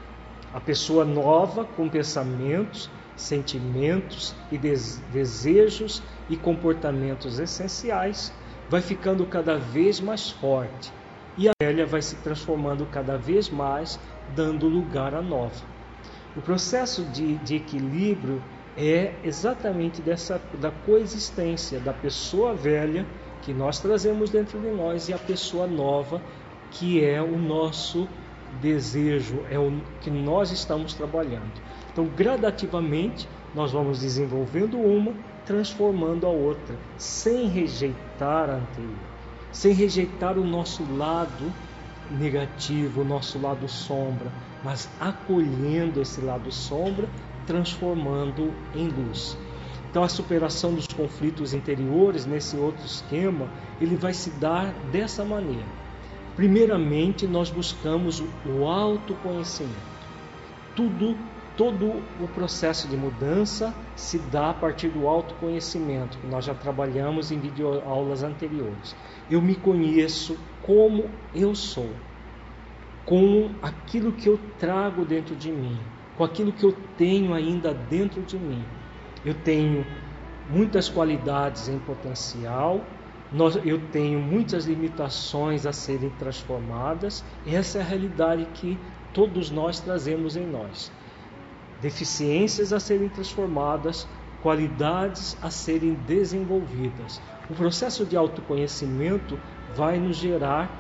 A 0.53 0.61
pessoa 0.61 1.05
nova 1.05 1.65
com 1.65 1.89
pensamentos, 1.89 2.91
sentimentos 3.17 4.35
e 4.51 4.59
desejos 4.59 6.03
e 6.29 6.37
comportamentos 6.37 7.39
essenciais 7.39 8.33
vai 8.69 8.81
ficando 8.81 9.25
cada 9.27 9.59
vez 9.59 10.01
mais 10.01 10.31
forte 10.31 10.93
e 11.37 11.49
a 11.49 11.53
velha 11.63 11.87
vai 11.87 12.03
se 12.03 12.17
transformando 12.17 12.87
cada 12.87 13.17
vez 13.17 13.49
mais 13.49 13.99
dando 14.35 14.69
lugar 14.69 15.15
à 15.15 15.23
nova. 15.23 15.65
O 16.37 16.41
processo 16.41 17.05
de, 17.05 17.37
de 17.39 17.57
equilíbrio 17.57 18.43
é 18.77 19.15
exatamente 19.23 20.01
dessa 20.01 20.41
da 20.59 20.71
coexistência 20.71 21.79
da 21.79 21.93
pessoa 21.93 22.55
velha 22.55 23.07
que 23.43 23.53
nós 23.53 23.79
trazemos 23.81 24.31
dentro 24.31 24.59
de 24.61 24.69
nós 24.69 25.09
e 25.09 25.13
a 25.13 25.19
pessoa 25.19 25.67
nova 25.67 26.23
que 26.71 27.05
é 27.05 27.21
o 27.21 27.39
nosso 27.39 28.09
desejo, 28.61 29.41
é 29.51 29.59
o 29.59 29.81
que 30.01 30.11
nós 30.11 30.51
estamos 30.51 30.95
trabalhando. 30.95 31.53
Então, 31.93 32.07
gradativamente, 32.07 33.29
nós 33.55 33.73
vamos 33.73 34.01
desenvolvendo 34.01 34.79
uma, 34.79 35.13
transformando 35.45 36.27
a 36.27 36.31
outra, 36.31 36.77
sem 36.97 37.47
rejeitar 37.49 38.49
a 38.49 38.55
anterior, 38.55 38.97
sem 39.51 39.73
rejeitar 39.73 40.39
o 40.39 40.45
nosso 40.45 40.83
lado 40.97 41.53
negativo, 42.11 43.03
o 43.03 43.05
nosso 43.05 43.39
lado 43.39 43.69
sombra, 43.69 44.31
mas 44.65 44.89
acolhendo 45.01 46.01
esse 46.01 46.21
lado 46.21 46.51
sombra, 46.51 47.09
transformando 47.47 48.53
em 48.75 48.89
luz. 48.89 49.37
Então 49.93 50.03
a 50.03 50.09
superação 50.09 50.73
dos 50.73 50.87
conflitos 50.87 51.53
interiores 51.53 52.25
nesse 52.25 52.57
outro 52.57 52.83
esquema, 52.83 53.47
ele 53.79 53.95
vai 53.95 54.15
se 54.15 54.31
dar 54.31 54.73
dessa 54.91 55.23
maneira. 55.23 55.67
Primeiramente, 56.35 57.27
nós 57.27 57.51
buscamos 57.51 58.25
o 58.47 58.67
autoconhecimento. 58.67 59.93
Tudo 60.75 61.15
todo 61.57 62.03
o 62.19 62.29
processo 62.35 62.89
de 62.89 62.97
mudança 62.97 63.75
se 63.95 64.19
dá 64.19 64.49
a 64.49 64.55
partir 64.55 64.89
do 64.89 65.07
autoconhecimento, 65.07 66.17
que 66.17 66.27
nós 66.27 66.47
já 66.47 66.55
trabalhamos 66.55 67.31
em 67.31 67.39
videoaulas 67.39 68.23
anteriores. 68.23 68.97
Eu 69.31 69.43
me 69.43 69.55
conheço 69.55 70.39
como 70.63 71.11
eu 71.35 71.55
sou, 71.55 71.91
com 73.05 73.51
aquilo 73.61 74.13
que 74.13 74.31
eu 74.31 74.41
trago 74.59 75.05
dentro 75.05 75.37
de 75.37 75.53
mim, 75.53 75.79
com 76.17 76.25
aquilo 76.25 76.51
que 76.51 76.65
eu 76.65 76.75
tenho 76.97 77.35
ainda 77.35 77.75
dentro 77.75 78.23
de 78.23 78.39
mim. 78.39 78.65
Eu 79.25 79.35
tenho 79.35 79.87
muitas 80.51 80.89
qualidades 80.89 81.69
em 81.69 81.79
potencial, 81.79 82.81
eu 83.65 83.81
tenho 83.91 84.21
muitas 84.21 84.67
limitações 84.67 85.65
a 85.65 85.73
serem 85.73 86.11
transformadas, 86.19 87.25
essa 87.47 87.79
é 87.79 87.81
a 87.81 87.85
realidade 87.85 88.47
que 88.55 88.79
todos 89.15 89.51
nós 89.51 89.81
trazemos 89.81 90.37
em 90.37 90.47
nós 90.47 90.91
deficiências 91.83 92.73
a 92.73 92.79
serem 92.79 93.09
transformadas, 93.09 94.07
qualidades 94.41 95.37
a 95.43 95.51
serem 95.51 95.95
desenvolvidas. 95.95 97.21
O 97.51 97.55
processo 97.55 98.07
de 98.07 98.17
autoconhecimento 98.17 99.37
vai 99.75 99.99
nos 99.99 100.17
gerar 100.17 100.71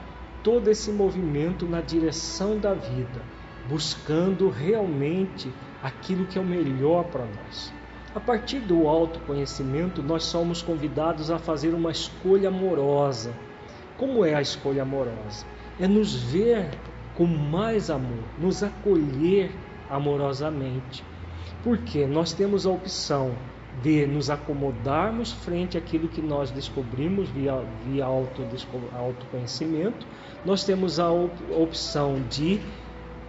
todo 0.44 0.68
esse 0.68 0.92
movimento 0.92 1.66
na 1.66 1.80
direção 1.80 2.56
da 2.56 2.72
vida, 2.72 3.20
buscando 3.68 4.48
realmente 4.48 5.52
aquilo 5.82 6.24
que 6.24 6.38
é 6.38 6.40
o 6.40 6.44
melhor 6.44 7.04
para 7.04 7.24
nós. 7.24 7.72
A 8.14 8.20
partir 8.20 8.60
do 8.60 8.86
autoconhecimento, 8.86 10.02
nós 10.02 10.24
somos 10.24 10.60
convidados 10.60 11.30
a 11.30 11.38
fazer 11.38 11.72
uma 11.72 11.90
escolha 11.90 12.48
amorosa. 12.48 13.32
Como 13.96 14.22
é 14.22 14.34
a 14.34 14.42
escolha 14.42 14.82
amorosa? 14.82 15.46
É 15.80 15.88
nos 15.88 16.14
ver 16.14 16.68
com 17.16 17.24
mais 17.24 17.88
amor, 17.88 18.22
nos 18.38 18.62
acolher 18.62 19.50
amorosamente. 19.88 21.02
Porque 21.64 22.06
nós 22.06 22.34
temos 22.34 22.66
a 22.66 22.70
opção 22.70 23.34
de 23.80 24.06
nos 24.06 24.28
acomodarmos 24.28 25.32
frente 25.32 25.78
àquilo 25.78 26.06
que 26.06 26.20
nós 26.20 26.50
descobrimos 26.50 27.30
via, 27.30 27.64
via 27.86 28.04
auto, 28.04 28.42
autoconhecimento, 28.92 30.06
nós 30.44 30.64
temos 30.64 31.00
a 31.00 31.10
opção 31.10 32.20
de 32.28 32.60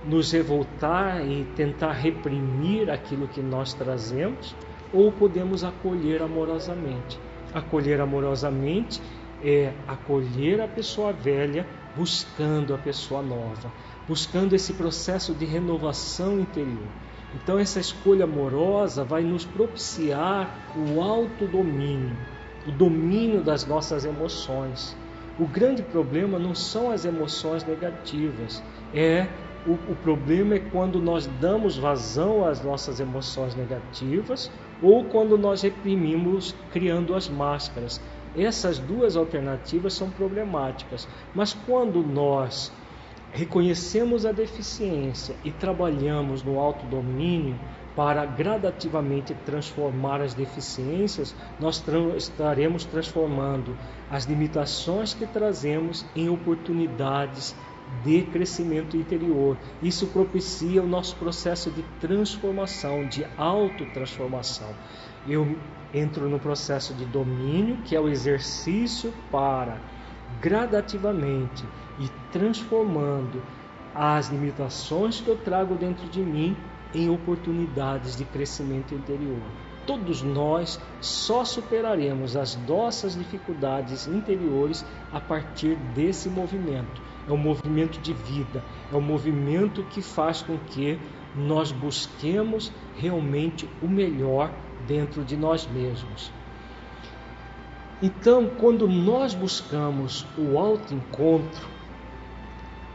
nos 0.06 0.34
revoltar 0.34 1.26
e 1.26 1.46
tentar 1.56 1.94
reprimir 1.94 2.90
aquilo 2.90 3.28
que 3.30 3.42
nós 3.42 3.74
trazemos, 3.74 4.54
ou 4.94 5.12
podemos 5.12 5.64
acolher 5.64 6.22
amorosamente. 6.22 7.20
Acolher 7.54 8.00
amorosamente 8.00 9.02
é 9.44 9.74
acolher 9.88 10.62
a 10.62 10.68
pessoa 10.68 11.12
velha 11.12 11.66
buscando 11.96 12.74
a 12.74 12.78
pessoa 12.78 13.22
nova, 13.22 13.72
buscando 14.08 14.56
esse 14.56 14.74
processo 14.74 15.34
de 15.34 15.46
renovação 15.46 16.40
interior. 16.40 16.88
Então, 17.36 17.58
essa 17.58 17.80
escolha 17.80 18.26
amorosa 18.26 19.04
vai 19.04 19.24
nos 19.24 19.44
propiciar 19.44 20.56
o 20.76 21.02
autodomínio, 21.02 22.16
o 22.68 22.72
domínio 22.72 23.42
das 23.42 23.66
nossas 23.66 24.06
emoções. 24.06 24.96
O 25.40 25.48
grande 25.48 25.82
problema 25.82 26.38
não 26.38 26.54
são 26.54 26.92
as 26.92 27.06
emoções 27.06 27.64
negativas, 27.66 28.62
é 28.94 29.28
o, 29.66 29.72
o, 29.72 29.96
problema 30.04 30.56
é 30.56 30.60
quando 30.60 31.00
nós 31.00 31.26
damos 31.40 31.78
vazão 31.78 32.46
às 32.46 32.62
nossas 32.62 33.00
emoções 33.00 33.56
negativas 33.56 34.52
ou 34.84 35.06
quando 35.06 35.38
nós 35.38 35.62
reprimimos 35.62 36.54
criando 36.70 37.16
as 37.16 37.30
máscaras. 37.30 38.02
Essas 38.36 38.78
duas 38.78 39.16
alternativas 39.16 39.94
são 39.94 40.10
problemáticas, 40.10 41.08
mas 41.34 41.54
quando 41.54 42.04
nós 42.04 42.72
reconhecemos 43.32 44.26
a 44.26 44.32
deficiência 44.32 45.36
e 45.44 45.52
trabalhamos 45.52 46.44
no 46.44 46.60
autodomínio 46.60 47.58
para 47.96 48.26
gradativamente 48.26 49.34
transformar 49.46 50.20
as 50.20 50.34
deficiências, 50.34 51.36
nós 51.60 51.80
tra 51.80 52.00
estaremos 52.18 52.86
transformando 52.86 53.78
as 54.10 54.26
limitações 54.26 55.14
que 55.14 55.26
trazemos 55.26 56.06
em 56.16 56.28
oportunidades 56.28 57.56
de 58.02 58.24
crescimento 58.24 58.98
interior. 58.98 59.58
Isso 59.82 60.08
propicia 60.08 60.82
o 60.82 60.88
nosso 60.88 61.16
processo 61.16 61.70
de 61.70 61.84
transformação, 62.00 63.06
de 63.08 63.26
autotransformação. 63.38 64.74
Eu 65.28 65.58
entro 65.94 66.28
no 66.28 66.40
processo 66.40 66.94
de 66.94 67.06
domínio, 67.06 67.78
que 67.86 67.96
é 67.96 68.00
o 68.00 68.10
exercício 68.10 69.14
para 69.32 69.80
gradativamente 70.42 71.64
e 72.00 72.10
transformando 72.32 73.42
as 73.94 74.30
limitações 74.30 75.22
que 75.22 75.30
eu 75.30 75.38
trago 75.38 75.76
dentro 75.76 76.08
de 76.08 76.22
mim 76.22 76.58
em 76.94 77.10
oportunidades 77.10 78.16
de 78.16 78.26
crescimento 78.26 78.94
interior. 78.94 79.42
Todos 79.86 80.22
nós 80.22 80.80
só 81.02 81.44
superaremos 81.44 82.36
as 82.38 82.56
nossas 82.56 83.16
dificuldades 83.16 84.08
interiores 84.08 84.86
a 85.12 85.20
partir 85.20 85.76
desse 85.94 86.30
movimento. 86.30 87.02
É 87.28 87.32
um 87.32 87.38
movimento 87.38 88.00
de 88.00 88.14
vida, 88.14 88.64
é 88.92 88.96
um 88.96 89.02
movimento 89.02 89.84
que 89.84 90.02
faz 90.02 90.42
com 90.42 90.58
que 90.58 91.00
nós 91.36 91.72
busquemos 91.72 92.72
realmente 92.98 93.68
o 93.82 93.88
melhor 93.88 94.52
dentro 94.88 95.24
de 95.24 95.38
nós 95.38 95.68
mesmos. 95.68 96.32
Então, 98.02 98.50
quando 98.60 98.88
nós 98.88 99.34
buscamos 99.34 100.26
o 100.38 100.60
autoencontro, 100.60 101.66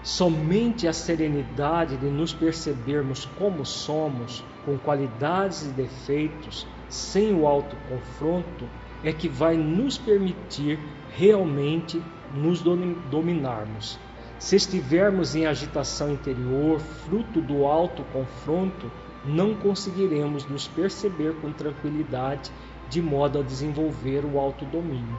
somente 0.03 0.87
a 0.87 0.93
serenidade 0.93 1.97
de 1.97 2.07
nos 2.07 2.33
percebermos 2.33 3.25
como 3.39 3.65
somos, 3.65 4.45
com 4.65 4.77
qualidades 4.77 5.63
e 5.63 5.71
defeitos, 5.71 6.67
sem 6.89 7.33
o 7.35 7.47
autoconfronto, 7.47 8.67
é 9.03 9.13
que 9.13 9.29
vai 9.29 9.57
nos 9.57 9.97
permitir 9.97 10.79
realmente 11.17 12.03
nos 12.35 12.61
dominarmos. 12.61 13.99
Se 14.39 14.55
estivermos 14.55 15.35
em 15.35 15.47
agitação 15.47 16.13
interior, 16.13 16.79
fruto 16.79 17.41
do 17.41 17.67
autoconfronto, 17.67 18.89
não 19.25 19.53
conseguiremos 19.55 20.47
nos 20.47 20.69
perceber 20.69 21.35
com 21.41 21.51
tranquilidade 21.51 22.53
de 22.89 23.03
modo 23.03 23.41
a 23.41 23.43
desenvolver 23.43 24.25
o 24.25 24.39
autodomínio. 24.39 25.17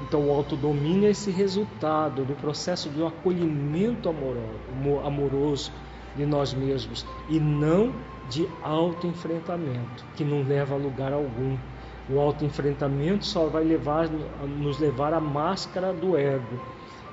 Então, 0.00 0.26
o 0.26 0.32
autodomínio 0.32 1.06
é 1.06 1.10
esse 1.10 1.30
resultado 1.30 2.24
do 2.24 2.34
processo 2.34 2.88
um 2.96 3.06
acolhimento 3.06 4.08
amoroso 4.08 5.70
de 6.16 6.24
nós 6.24 6.54
mesmos 6.54 7.04
e 7.28 7.38
não 7.38 7.92
de 8.30 8.48
autoenfrentamento, 8.62 10.02
que 10.16 10.24
não 10.24 10.42
leva 10.42 10.74
a 10.74 10.78
lugar 10.78 11.12
algum. 11.12 11.56
O 12.08 12.18
autoenfrentamento 12.18 13.26
só 13.26 13.46
vai 13.46 13.64
levar, 13.64 14.08
nos 14.08 14.78
levar 14.78 15.12
à 15.12 15.20
máscara 15.20 15.92
do 15.92 16.16
ego 16.16 16.58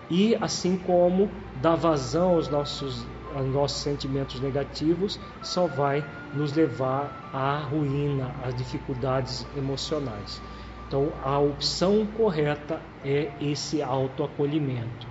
e, 0.10 0.36
assim 0.42 0.78
como 0.78 1.30
dar 1.62 1.76
vazão 1.76 2.32
aos 2.32 2.48
nossos 2.48 3.06
aos 3.36 3.48
nossos 3.48 3.82
sentimentos 3.82 4.40
negativos 4.40 5.20
só 5.42 5.68
vai 5.68 6.04
nos 6.34 6.54
levar 6.54 7.30
à 7.32 7.60
ruína, 7.60 8.34
às 8.44 8.56
dificuldades 8.56 9.46
emocionais. 9.56 10.42
Então, 10.88 11.12
a 11.24 11.38
opção 11.38 12.08
correta 12.18 12.82
é 13.06 13.32
esse 13.40 13.82
autoacolhimento. 13.82 15.08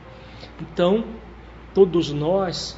Então, 0.61 1.05
todos 1.73 2.13
nós 2.13 2.77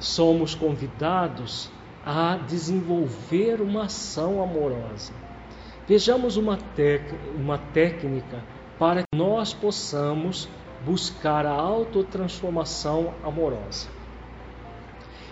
somos 0.00 0.54
convidados 0.54 1.70
a 2.04 2.36
desenvolver 2.36 3.60
uma 3.60 3.84
ação 3.84 4.42
amorosa. 4.42 5.12
Vejamos 5.86 6.36
uma, 6.36 6.58
uma 7.36 7.58
técnica 7.58 8.42
para 8.78 9.02
que 9.02 9.16
nós 9.16 9.54
possamos 9.54 10.48
buscar 10.84 11.46
a 11.46 11.52
autotransformação 11.52 13.14
amorosa. 13.22 13.88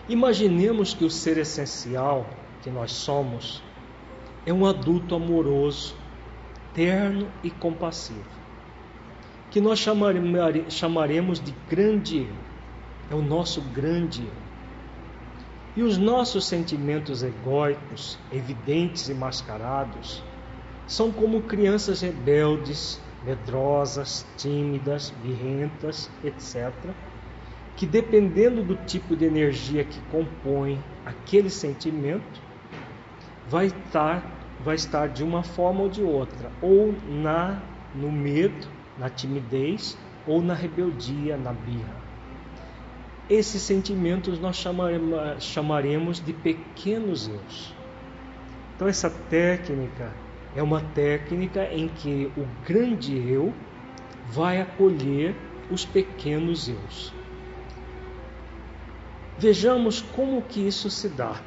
Imaginemos 0.08 0.94
que 0.94 1.04
o 1.04 1.10
ser 1.10 1.38
essencial 1.38 2.26
que 2.62 2.70
nós 2.70 2.92
somos 2.92 3.62
é 4.44 4.52
um 4.52 4.66
adulto 4.66 5.14
amoroso, 5.14 5.94
terno 6.74 7.28
e 7.42 7.50
compassivo, 7.50 8.24
que 9.50 9.60
nós 9.60 9.78
chamaremos 9.78 11.40
de 11.40 11.54
grande 11.68 12.22
eu. 12.22 12.52
É 13.10 13.14
o 13.14 13.20
nosso 13.20 13.60
grande 13.60 14.22
eu. 14.22 14.42
E 15.76 15.82
os 15.82 15.98
nossos 15.98 16.46
sentimentos 16.46 17.22
egóicos, 17.22 18.18
evidentes 18.30 19.08
e 19.08 19.14
mascarados, 19.14 20.22
são 20.86 21.10
como 21.10 21.42
crianças 21.42 22.00
rebeldes, 22.00 23.00
medrosas, 23.24 24.26
tímidas, 24.36 25.10
birrentas, 25.22 26.10
etc., 26.24 26.72
que 27.76 27.86
dependendo 27.86 28.62
do 28.62 28.76
tipo 28.84 29.16
de 29.16 29.24
energia 29.24 29.84
que 29.84 30.00
compõe 30.10 30.78
aquele 31.06 31.48
sentimento, 31.48 32.40
vai 33.48 33.66
estar, 33.66 34.22
vai 34.64 34.74
estar 34.74 35.08
de 35.08 35.24
uma 35.24 35.42
forma 35.42 35.82
ou 35.82 35.88
de 35.88 36.02
outra, 36.02 36.50
ou 36.60 36.94
na 37.08 37.60
no 37.94 38.10
medo, 38.10 38.66
na 38.98 39.10
timidez, 39.10 39.96
ou 40.26 40.40
na 40.40 40.54
rebeldia, 40.54 41.36
na 41.36 41.52
birra. 41.52 42.02
Esses 43.28 43.62
sentimentos 43.62 44.38
nós 44.38 44.56
chamaremos, 44.56 45.42
chamaremos 45.42 46.20
de 46.20 46.32
pequenos 46.32 47.28
eus. 47.28 47.74
Então, 48.74 48.88
essa 48.88 49.10
técnica 49.10 50.12
é 50.54 50.62
uma 50.62 50.80
técnica 50.80 51.64
em 51.72 51.88
que 51.88 52.30
o 52.36 52.46
grande 52.66 53.16
eu 53.16 53.52
vai 54.26 54.60
acolher 54.60 55.34
os 55.70 55.84
pequenos 55.84 56.68
eus. 56.68 57.12
Vejamos 59.38 60.00
como 60.00 60.42
que 60.42 60.60
isso 60.60 60.90
se 60.90 61.08
dá. 61.08 61.40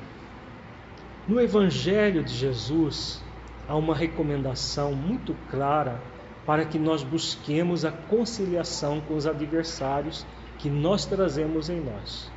No 1.28 1.40
Evangelho 1.40 2.24
de 2.24 2.34
Jesus, 2.34 3.24
há 3.68 3.76
uma 3.76 3.96
recomendação 3.96 4.94
muito 4.94 5.36
clara 5.50 6.02
para 6.46 6.66
que 6.66 6.78
nós 6.78 7.04
busquemos 7.04 7.86
a 7.86 7.92
conciliação 7.92 9.02
com 9.02 9.16
os 9.16 9.26
adversários 9.26 10.26
que 10.60 10.70
nós 10.70 11.06
trazemos 11.06 11.70
em 11.70 11.80
nós. 11.82 12.32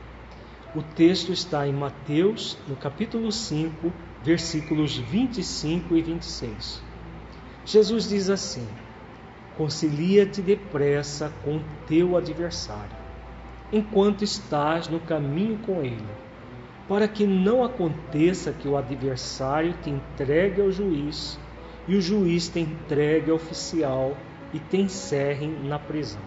O 0.75 0.83
texto 0.83 1.33
está 1.33 1.67
em 1.67 1.73
Mateus, 1.73 2.57
no 2.67 2.77
capítulo 2.77 3.33
5, 3.33 3.93
versículos 4.23 4.97
25 4.97 5.97
e 5.97 6.03
26. 6.03 6.83
Jesus 7.65 8.09
diz 8.09 8.31
assim: 8.31 8.67
Concilia-te 9.57 10.41
depressa 10.41 11.33
com 11.45 11.61
teu 11.87 12.17
adversário, 12.17 12.97
enquanto 13.73 14.23
estás 14.23 14.89
no 14.89 15.01
caminho 15.01 15.59
com 15.59 15.83
ele, 15.83 16.07
para 16.89 17.07
que 17.07 17.27
não 17.27 17.65
aconteça 17.65 18.53
que 18.53 18.69
o 18.69 18.77
adversário 18.77 19.75
te 19.83 19.91
entregue 19.91 20.61
ao 20.61 20.71
juiz 20.71 21.39
e 21.87 21.97
o 21.97 22.01
juiz 22.01 22.49
te 22.49 22.61
entregue 22.61 23.31
ao 23.31 23.37
oficial 23.37 24.17
e 24.53 24.59
te 24.59 24.77
encerre 24.79 25.47
na 25.47 25.79
prisão. 25.79 26.23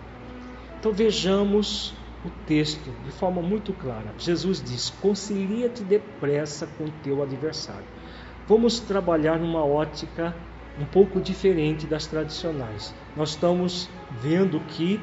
Então 0.79 0.91
vejamos 0.91 1.93
o 2.25 2.29
texto 2.45 2.89
de 3.03 3.11
forma 3.11 3.41
muito 3.41 3.73
clara. 3.73 4.13
Jesus 4.17 4.61
diz: 4.61 4.89
concilia-te 5.01 5.83
depressa 5.83 6.67
com 6.77 6.85
teu 7.03 7.21
adversário. 7.21 7.85
Vamos 8.47 8.79
trabalhar 8.79 9.39
numa 9.39 9.63
ótica 9.63 10.35
um 10.79 10.85
pouco 10.85 11.19
diferente 11.19 11.85
das 11.85 12.07
tradicionais. 12.07 12.93
Nós 13.15 13.29
estamos 13.29 13.89
vendo 14.21 14.59
que 14.61 14.99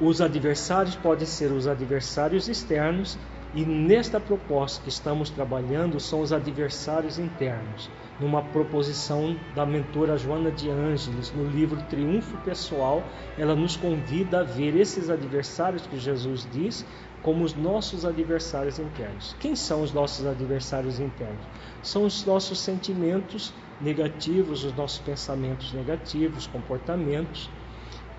os 0.00 0.20
adversários 0.20 0.94
podem 0.94 1.26
ser 1.26 1.50
os 1.50 1.66
adversários 1.66 2.48
externos 2.48 3.18
e 3.54 3.64
nesta 3.64 4.20
proposta 4.20 4.82
que 4.82 4.88
estamos 4.88 5.30
trabalhando 5.30 5.98
são 5.98 6.20
os 6.20 6.32
adversários 6.32 7.18
internos 7.18 7.90
numa 8.20 8.42
proposição 8.42 9.36
da 9.54 9.64
mentora 9.64 10.18
Joana 10.18 10.50
de 10.50 10.68
Ângeles, 10.68 11.32
no 11.32 11.48
livro 11.48 11.80
Triunfo 11.84 12.36
Pessoal, 12.38 13.02
ela 13.38 13.54
nos 13.54 13.76
convida 13.76 14.40
a 14.40 14.42
ver 14.42 14.76
esses 14.76 15.08
adversários 15.08 15.86
que 15.86 15.98
Jesus 15.98 16.46
diz 16.52 16.84
como 17.22 17.44
os 17.44 17.54
nossos 17.54 18.04
adversários 18.04 18.78
internos. 18.78 19.36
Quem 19.38 19.54
são 19.54 19.82
os 19.82 19.92
nossos 19.92 20.26
adversários 20.26 20.98
internos? 21.00 21.44
São 21.82 22.04
os 22.04 22.24
nossos 22.24 22.60
sentimentos 22.60 23.52
negativos, 23.80 24.64
os 24.64 24.74
nossos 24.74 24.98
pensamentos 24.98 25.72
negativos, 25.72 26.46
comportamentos, 26.46 27.50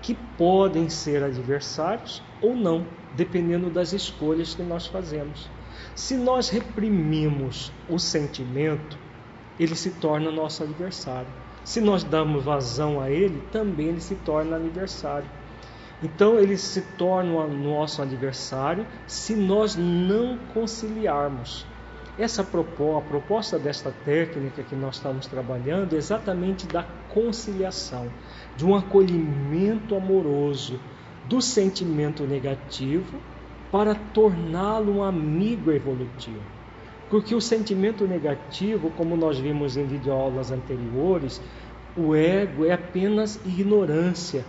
que 0.02 0.14
podem 0.14 0.88
ser 0.88 1.22
adversários 1.22 2.22
ou 2.40 2.54
não, 2.54 2.86
dependendo 3.14 3.70
das 3.70 3.92
escolhas 3.92 4.54
que 4.54 4.62
nós 4.62 4.86
fazemos. 4.86 5.48
Se 5.94 6.16
nós 6.16 6.48
reprimimos 6.48 7.72
o 7.88 7.98
sentimento, 7.98 8.98
ele 9.58 9.74
se 9.74 9.90
torna 9.90 10.30
nosso 10.30 10.62
adversário. 10.62 11.28
Se 11.64 11.80
nós 11.80 12.02
damos 12.02 12.42
vazão 12.42 13.00
a 13.00 13.10
ele, 13.10 13.42
também 13.52 13.88
ele 13.88 14.00
se 14.00 14.14
torna 14.16 14.56
adversário. 14.56 15.28
Então 16.02 16.38
ele 16.38 16.56
se 16.56 16.80
torna 16.96 17.46
nosso 17.46 18.00
adversário 18.00 18.86
se 19.06 19.36
nós 19.36 19.76
não 19.76 20.38
conciliarmos. 20.54 21.66
Essa 22.20 22.42
a 22.42 22.44
proposta 23.00 23.58
desta 23.58 23.90
técnica 24.04 24.62
que 24.62 24.76
nós 24.76 24.96
estamos 24.96 25.26
trabalhando 25.26 25.94
é 25.94 25.96
exatamente 25.96 26.66
da 26.66 26.82
conciliação, 26.82 28.08
de 28.58 28.66
um 28.66 28.76
acolhimento 28.76 29.94
amoroso 29.96 30.78
do 31.26 31.40
sentimento 31.40 32.24
negativo 32.24 33.18
para 33.72 33.94
torná-lo 33.94 34.98
um 34.98 35.02
amigo 35.02 35.72
evolutivo. 35.72 36.42
Porque 37.08 37.34
o 37.34 37.40
sentimento 37.40 38.06
negativo, 38.06 38.90
como 38.98 39.16
nós 39.16 39.38
vimos 39.38 39.78
em 39.78 39.86
videoaulas 39.86 40.50
anteriores, 40.50 41.40
o 41.96 42.14
ego 42.14 42.66
é 42.66 42.72
apenas 42.74 43.40
ignorância. 43.46 44.44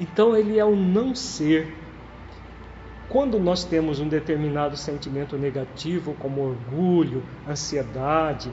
Então 0.00 0.34
ele 0.34 0.58
é 0.58 0.64
o 0.64 0.74
não 0.74 1.14
ser. 1.14 1.81
Quando 3.12 3.38
nós 3.38 3.62
temos 3.62 4.00
um 4.00 4.08
determinado 4.08 4.74
sentimento 4.74 5.36
negativo, 5.36 6.16
como 6.18 6.40
orgulho, 6.40 7.22
ansiedade, 7.46 8.50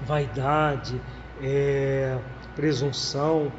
vaidade, 0.00 0.98
é, 1.42 2.16
presunção, 2.56 3.52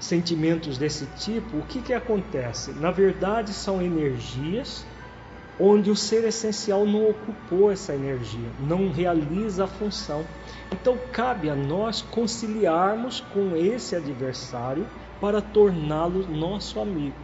sentimentos 0.00 0.76
desse 0.76 1.06
tipo, 1.16 1.58
o 1.58 1.62
que, 1.62 1.80
que 1.80 1.94
acontece? 1.94 2.72
Na 2.72 2.90
verdade, 2.90 3.52
são 3.52 3.80
energias 3.80 4.84
onde 5.60 5.92
o 5.92 5.96
ser 5.96 6.24
essencial 6.24 6.84
não 6.84 7.08
ocupou 7.08 7.70
essa 7.70 7.94
energia, 7.94 8.48
não 8.58 8.90
realiza 8.90 9.62
a 9.62 9.68
função. 9.68 10.24
Então 10.72 10.98
cabe 11.12 11.48
a 11.48 11.54
nós 11.54 12.02
conciliarmos 12.02 13.20
com 13.20 13.54
esse 13.54 13.94
adversário 13.94 14.88
para 15.20 15.40
torná-lo 15.40 16.26
nosso 16.26 16.80
amigo, 16.80 17.14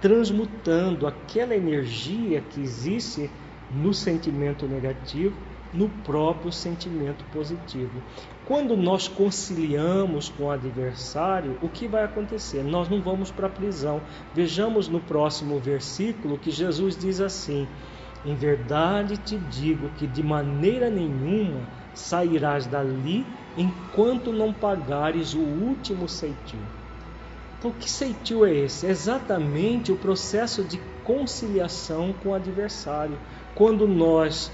transmutando 0.00 1.06
aquela 1.06 1.54
energia 1.54 2.40
que 2.40 2.60
existe 2.60 3.30
no 3.70 3.92
sentimento 3.92 4.66
negativo 4.66 5.36
no 5.72 5.88
próprio 5.88 6.50
sentimento 6.50 7.24
positivo. 7.32 8.02
Quando 8.44 8.76
nós 8.76 9.06
conciliamos 9.06 10.28
com 10.28 10.44
o 10.44 10.50
adversário, 10.50 11.56
o 11.62 11.68
que 11.68 11.86
vai 11.86 12.04
acontecer? 12.04 12.64
Nós 12.64 12.88
não 12.88 13.00
vamos 13.00 13.30
para 13.30 13.46
a 13.46 13.50
prisão. 13.50 14.00
Vejamos 14.34 14.88
no 14.88 15.00
próximo 15.00 15.58
versículo 15.60 16.38
que 16.38 16.50
Jesus 16.50 16.96
diz 16.96 17.20
assim: 17.20 17.68
Em 18.24 18.34
verdade 18.34 19.16
te 19.18 19.38
digo 19.38 19.88
que 19.90 20.06
de 20.06 20.22
maneira 20.22 20.90
nenhuma 20.90 21.60
sairás 21.94 22.66
dali 22.66 23.24
enquanto 23.56 24.32
não 24.32 24.52
pagares 24.52 25.34
o 25.34 25.40
último 25.40 26.08
ceitil. 26.08 26.60
Então, 27.60 27.70
que 27.72 27.90
ceitil 27.90 28.46
é 28.46 28.54
esse? 28.54 28.86
É 28.86 28.90
exatamente 28.90 29.92
o 29.92 29.96
processo 29.96 30.64
de 30.64 30.78
conciliação 31.04 32.10
com 32.22 32.30
o 32.30 32.34
adversário. 32.34 33.18
Quando 33.54 33.86
nós 33.86 34.50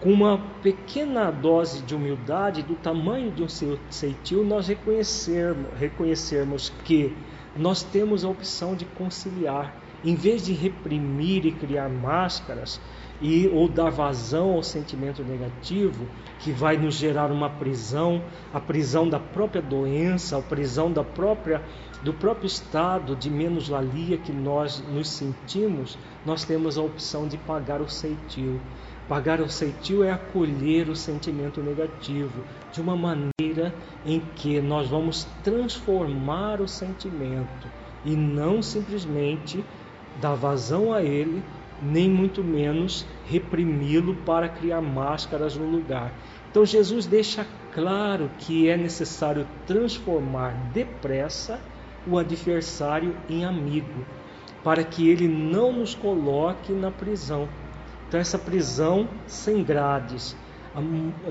com 0.00 0.10
uma 0.10 0.38
pequena 0.62 1.30
dose 1.30 1.82
de 1.82 1.94
humildade 1.94 2.62
do 2.62 2.74
tamanho 2.74 3.30
de 3.30 3.42
um 3.42 3.48
ceitil, 3.90 4.42
nós 4.42 4.66
reconhecermos, 4.66 5.78
reconhecermos 5.78 6.72
que 6.86 7.14
nós 7.54 7.82
temos 7.82 8.24
a 8.24 8.30
opção 8.30 8.74
de 8.74 8.86
conciliar. 8.86 9.76
Em 10.02 10.14
vez 10.14 10.46
de 10.46 10.54
reprimir 10.54 11.44
e 11.44 11.52
criar 11.52 11.90
máscaras 11.90 12.80
e 13.20 13.48
ou 13.48 13.68
dar 13.68 13.90
vazão 13.90 14.52
ao 14.52 14.62
sentimento 14.62 15.22
negativo 15.22 16.06
que 16.40 16.50
vai 16.52 16.76
nos 16.76 16.94
gerar 16.94 17.30
uma 17.30 17.50
prisão, 17.50 18.22
a 18.52 18.58
prisão 18.58 19.08
da 19.08 19.20
própria 19.20 19.60
doença, 19.60 20.38
a 20.38 20.42
prisão 20.42 20.90
da 20.90 21.04
própria 21.04 21.62
do 22.02 22.14
próprio 22.14 22.46
estado 22.46 23.14
de 23.14 23.28
menos-valia 23.28 24.16
que 24.16 24.32
nós 24.32 24.82
nos 24.88 25.08
sentimos, 25.08 25.98
nós 26.24 26.44
temos 26.44 26.78
a 26.78 26.82
opção 26.82 27.28
de 27.28 27.36
pagar 27.36 27.82
o 27.82 27.88
ceitil. 27.90 28.58
Pagar 29.06 29.40
o 29.40 29.50
ceitil 29.50 30.02
é 30.04 30.10
acolher 30.10 30.88
o 30.88 30.96
sentimento 30.96 31.60
negativo 31.60 32.42
de 32.72 32.80
uma 32.80 32.96
maneira 32.96 33.74
em 34.06 34.20
que 34.36 34.60
nós 34.60 34.88
vamos 34.88 35.26
transformar 35.42 36.60
o 36.60 36.68
sentimento 36.68 37.68
e 38.04 38.14
não 38.16 38.62
simplesmente 38.62 39.62
dar 40.20 40.34
vazão 40.34 40.92
a 40.92 41.02
ele, 41.02 41.42
nem 41.82 42.08
muito 42.08 42.42
menos 42.42 43.06
reprimi-lo 43.26 44.14
para 44.26 44.48
criar 44.48 44.80
máscaras 44.80 45.56
no 45.56 45.66
lugar. 45.66 46.12
Então 46.50 46.64
Jesus 46.64 47.06
deixa 47.06 47.46
claro 47.72 48.30
que 48.38 48.68
é 48.68 48.76
necessário 48.76 49.46
transformar 49.66 50.50
depressa 50.72 51.60
o 52.06 52.18
adversário 52.18 53.14
em 53.28 53.44
amigo. 53.44 54.04
para 54.62 54.84
que 54.84 55.08
ele 55.08 55.26
não 55.26 55.72
nos 55.72 55.94
coloque 55.94 56.72
na 56.72 56.90
prisão. 56.90 57.48
Então, 58.06 58.20
essa 58.20 58.38
prisão 58.38 59.08
sem 59.26 59.62
grades. 59.62 60.36
A, 60.74 60.80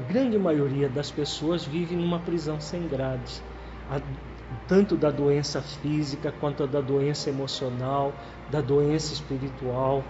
grande 0.02 0.38
maioria 0.38 0.90
das 0.90 1.12
pessoas 1.12 1.64
vive 1.64 1.96
numa 1.96 2.20
prisão 2.20 2.60
sem 2.60 2.88
grades, 2.88 3.42
tanto 4.68 4.96
da 4.96 5.12
doença 5.12 5.62
física 5.62 6.34
quanto 6.40 6.66
da 6.66 6.82
doença 6.82 7.30
emocional, 7.30 8.14
da 8.50 8.62
doença 8.62 9.14
espiritual 9.14 10.04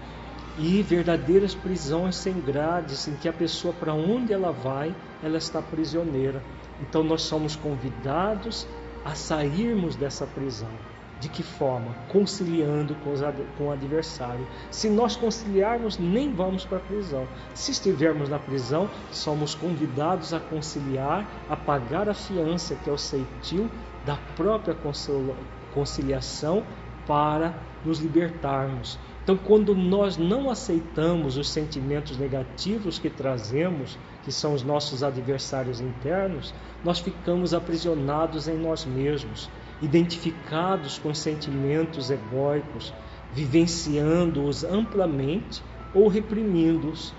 e 0.58 0.82
verdadeiras 0.82 1.54
prisões 1.56 2.16
sem 2.16 2.34
grades, 2.40 3.08
em 3.08 3.16
que 3.16 3.30
a 3.30 3.34
pessoa, 3.34 3.74
para 3.74 3.94
onde 3.94 4.34
ela 4.34 4.52
vai, 4.52 4.94
ela 5.24 5.38
está 5.38 5.62
prisioneira. 5.62 6.42
Então, 6.82 7.04
nós 7.04 7.22
somos 7.22 7.56
convidados 7.56 8.68
a 9.06 9.16
sairmos 9.16 9.96
dessa 9.96 10.26
prisão. 10.26 10.70
De 11.20 11.28
que 11.28 11.44
forma? 11.44 11.94
Conciliando 12.08 12.96
com, 12.96 13.12
os, 13.12 13.20
com 13.58 13.68
o 13.68 13.72
adversário. 13.72 14.48
Se 14.72 14.90
nós 14.90 15.18
conciliarmos, 15.18 15.98
nem 15.98 16.34
vamos 16.34 16.64
para 16.64 16.78
a 16.78 16.82
prisão. 16.82 17.28
Se 17.54 17.72
estivermos 17.72 18.30
na 18.30 18.40
prisão, 18.40 18.90
somos 19.12 19.54
convidados 19.54 20.34
a 20.34 20.40
conciliar, 20.40 21.28
a 21.50 21.58
pagar 21.58 22.08
a 22.08 22.14
fiança, 22.14 22.76
que 22.76 22.90
é 22.90 22.94
o 22.94 22.98
ceitil 22.98 23.70
da 24.06 24.16
própria 24.38 24.76
conciliação, 25.74 26.64
para 27.06 27.54
nos 27.84 28.00
libertarmos. 28.00 29.00
Então, 29.24 29.38
quando 29.38 29.76
nós 29.76 30.18
não 30.18 30.50
aceitamos 30.50 31.38
os 31.38 31.50
sentimentos 31.50 32.18
negativos 32.18 32.98
que 32.98 33.10
trazemos, 33.10 33.98
que 34.24 34.32
são 34.32 34.54
os 34.54 34.64
nossos 34.64 35.04
adversários 35.04 35.80
internos, 35.80 36.54
nós 36.84 37.00
ficamos 37.00 37.54
aprisionados 37.54 38.48
em 38.48 38.58
nós 38.58 38.86
mesmos 38.86 39.50
identificados 39.82 40.98
com 40.98 41.14
sentimentos 41.14 42.10
egóicos, 42.10 42.94
vivenciando-os 43.34 44.64
amplamente 44.64 45.64
ou 45.94 46.08
reprimindo-os, 46.08 47.14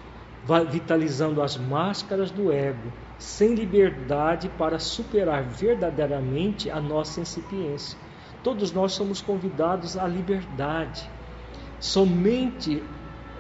vitalizando 0.71 1.43
as 1.43 1.57
máscaras 1.57 2.31
do 2.31 2.53
ego, 2.53 2.93
sem 3.19 3.55
liberdade 3.55 4.49
para 4.59 4.79
superar 4.79 5.43
verdadeiramente 5.43 6.71
a 6.71 6.81
nossa 6.81 7.21
incipiência. 7.21 7.99
Todos 8.43 8.73
nós 8.73 8.93
somos 8.93 9.21
convidados 9.21 9.97
à 9.97 10.07
liberdade. 10.07 11.09
Somente 11.81 12.83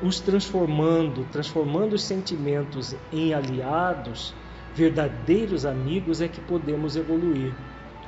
os 0.02 0.18
transformando, 0.18 1.26
transformando 1.30 1.92
os 1.92 2.02
sentimentos 2.02 2.96
em 3.12 3.34
aliados, 3.34 4.34
verdadeiros 4.74 5.66
amigos, 5.66 6.22
é 6.22 6.28
que 6.28 6.40
podemos 6.40 6.96
evoluir. 6.96 7.52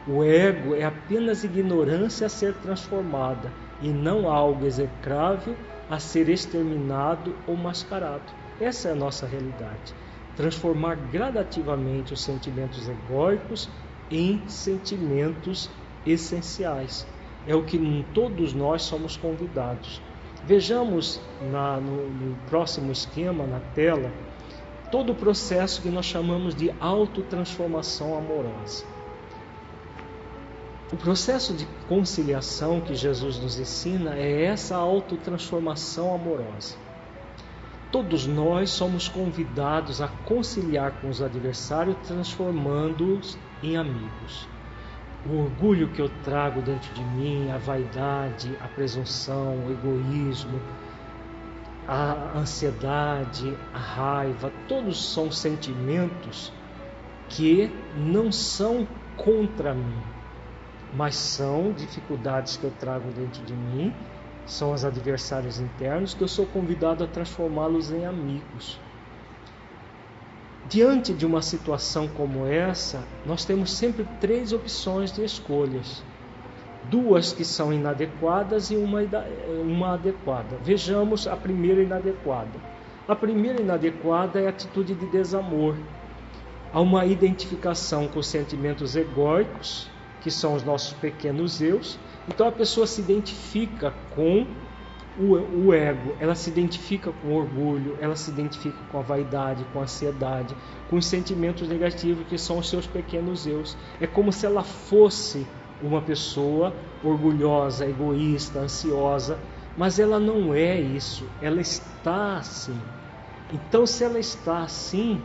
O 0.09 0.25
ego 0.25 0.75
é 0.75 0.85
apenas 0.85 1.45
ignorância 1.45 2.27
a 2.27 2.31
ser 2.31 2.55
transformada 2.55 3.53
e 3.83 3.89
não 3.89 4.27
algo 4.27 4.65
execrável 4.65 5.55
a 5.91 5.99
ser 5.99 6.31
exterminado 6.31 7.35
ou 7.47 7.55
mascarado. 7.55 8.33
Essa 8.59 8.89
é 8.89 8.93
a 8.93 8.97
nossa 8.97 9.27
realidade. 9.27 9.95
Transformar 10.35 10.95
gradativamente 11.13 12.15
os 12.15 12.23
sentimentos 12.23 12.89
egóicos 12.89 13.69
em 14.11 14.49
sentimentos 14.49 15.69
essenciais. 16.07 17.07
É 17.47 17.55
o 17.55 17.65
que 17.65 18.07
todos 18.15 18.55
nós 18.55 18.83
somos 18.83 19.17
convidados. 19.17 20.01
Vejamos 20.45 21.21
na, 21.41 21.79
no, 21.79 22.09
no 22.09 22.37
próximo 22.49 22.91
esquema, 22.91 23.47
na 23.47 23.61
tela, 23.75 24.11
todo 24.91 25.13
o 25.13 25.15
processo 25.15 25.81
que 25.81 25.89
nós 25.89 26.05
chamamos 26.05 26.55
de 26.55 26.73
autotransformação 26.81 28.17
amorosa. 28.17 28.85
O 30.93 30.97
processo 30.97 31.55
de 31.55 31.67
conciliação 31.89 32.81
que 32.81 32.95
Jesus 32.95 33.39
nos 33.39 33.59
ensina 33.59 34.15
é 34.15 34.45
essa 34.45 34.77
autotransformação 34.77 36.15
amorosa. 36.15 36.77
Todos 37.91 38.27
nós 38.27 38.71
somos 38.71 39.09
convidados 39.09 40.03
a 40.03 40.09
conciliar 40.09 41.01
com 41.01 41.09
os 41.09 41.23
adversários, 41.23 41.97
transformando-os 42.07 43.39
em 43.63 43.77
amigos. 43.77 44.52
O 45.25 45.37
orgulho 45.37 45.89
que 45.89 46.03
eu 46.03 46.09
trago 46.09 46.61
dentro 46.61 46.93
de 46.93 47.05
mim, 47.05 47.49
a 47.51 47.57
vaidade, 47.57 48.57
a 48.61 48.67
presunção, 48.67 49.67
o 49.67 49.71
egoísmo, 49.71 50.61
a 51.87 52.39
ansiedade, 52.39 53.57
a 53.73 53.79
raiva, 53.79 54.53
todos 54.67 55.13
são 55.13 55.31
sentimentos 55.31 56.53
que 57.29 57.71
não 57.97 58.33
são 58.33 58.87
contra 59.17 59.73
mim, 59.73 60.03
mas 60.93 61.15
são 61.15 61.73
dificuldades 61.73 62.57
que 62.57 62.65
eu 62.65 62.71
trago 62.73 63.11
dentro 63.13 63.43
de 63.45 63.55
mim, 63.55 63.95
são 64.45 64.73
os 64.73 64.85
adversários 64.85 65.61
internos 65.61 66.15
que 66.15 66.23
eu 66.23 66.29
sou 66.29 66.47
convidado 66.47 67.05
a 67.05 67.07
transformá-los 67.07 67.93
em 67.93 68.05
amigos. 68.05 68.81
Diante 70.73 71.13
de 71.13 71.27
uma 71.27 71.43
situação 71.43 72.09
como 72.09 72.47
essa, 72.47 73.05
nós 73.27 73.45
temos 73.45 73.73
sempre 73.73 74.07
três 74.23 74.55
opções 74.55 75.13
de 75.13 75.23
escolhas. 75.23 76.03
Duas 76.89 77.31
que 77.31 77.45
são 77.45 77.75
inadequadas 77.75 78.71
e 78.71 78.77
uma, 78.77 79.01
uma 79.63 79.93
adequada. 79.93 80.57
Vejamos 80.65 81.27
a 81.27 81.37
primeira 81.37 81.83
inadequada. 81.83 82.59
A 83.07 83.15
primeira 83.15 83.61
inadequada 83.61 84.41
é 84.41 84.47
a 84.47 84.49
atitude 84.49 84.95
de 84.95 85.05
desamor. 85.11 85.77
Há 86.73 86.81
uma 86.81 87.05
identificação 87.05 88.09
com 88.09 88.21
os 88.21 88.29
sentimentos 88.29 88.97
egóicos 88.97 89.91
que 90.23 90.31
são 90.31 90.55
os 90.55 90.63
nossos 90.63 90.95
pequenos 90.95 91.61
eus. 91.61 91.99
Então 92.27 92.49
a 92.49 92.53
pessoa 92.53 92.87
se 92.87 93.03
identifica 93.03 93.93
com 94.15 94.47
o, 95.19 95.67
o, 95.67 95.75
ego, 95.75 96.15
ela 96.19 96.35
se 96.35 96.49
identifica 96.51 97.13
com 97.13 97.29
o 97.29 97.35
orgulho, 97.35 97.97
ela 98.01 98.17
se 98.17 98.31
identifica 98.31 98.79
com 98.91 98.99
a 98.99 99.03
vaidade, 99.03 99.65
com 99.73 99.81
a 99.81 99.83
ansiedade, 99.83 100.57
com 100.89 100.97
os 100.97 101.07
sentimentos 101.07 101.69
negativos 101.69 102.27
que 102.27 102.39
são 102.39 102.59
os 102.59 102.69
seus 102.69 102.87
pequenos 102.87 103.47
eus. 103.47 103.77
É 104.01 104.07
como 104.07 104.33
se 104.33 104.47
ela 104.47 104.63
fosse 104.63 105.47
uma 105.83 106.01
pessoa 106.01 106.75
orgulhosa, 107.03 107.87
egoísta, 107.87 108.61
ansiosa, 108.61 109.39
mas 109.77 109.99
ela 109.99 110.19
não 110.19 110.55
é 110.55 110.81
isso, 110.81 111.27
ela 111.41 111.61
está 111.61 112.37
assim. 112.37 112.79
Então, 113.53 113.87
se 113.87 114.05
ela 114.05 114.19
está 114.19 114.63
assim, 114.63 115.21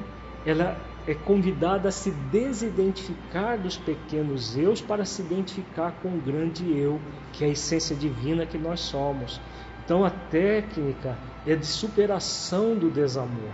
ela 0.45 0.77
é 1.07 1.13
convidada 1.13 1.87
a 1.87 1.91
se 1.91 2.11
desidentificar 2.11 3.57
dos 3.57 3.77
pequenos 3.77 4.57
eus 4.57 4.81
para 4.81 5.05
se 5.05 5.21
identificar 5.21 5.93
com 6.03 6.09
o 6.09 6.21
grande 6.21 6.77
eu, 6.77 6.99
que 7.31 7.45
é 7.45 7.47
a 7.47 7.51
essência 7.51 7.95
divina 7.95 8.45
que 8.45 8.57
nós 8.57 8.81
somos. 8.81 9.39
Então 9.87 10.03
a 10.03 10.09
técnica 10.09 11.17
é 11.47 11.55
de 11.55 11.65
superação 11.65 12.75
do 12.75 12.91
desamor, 12.91 13.53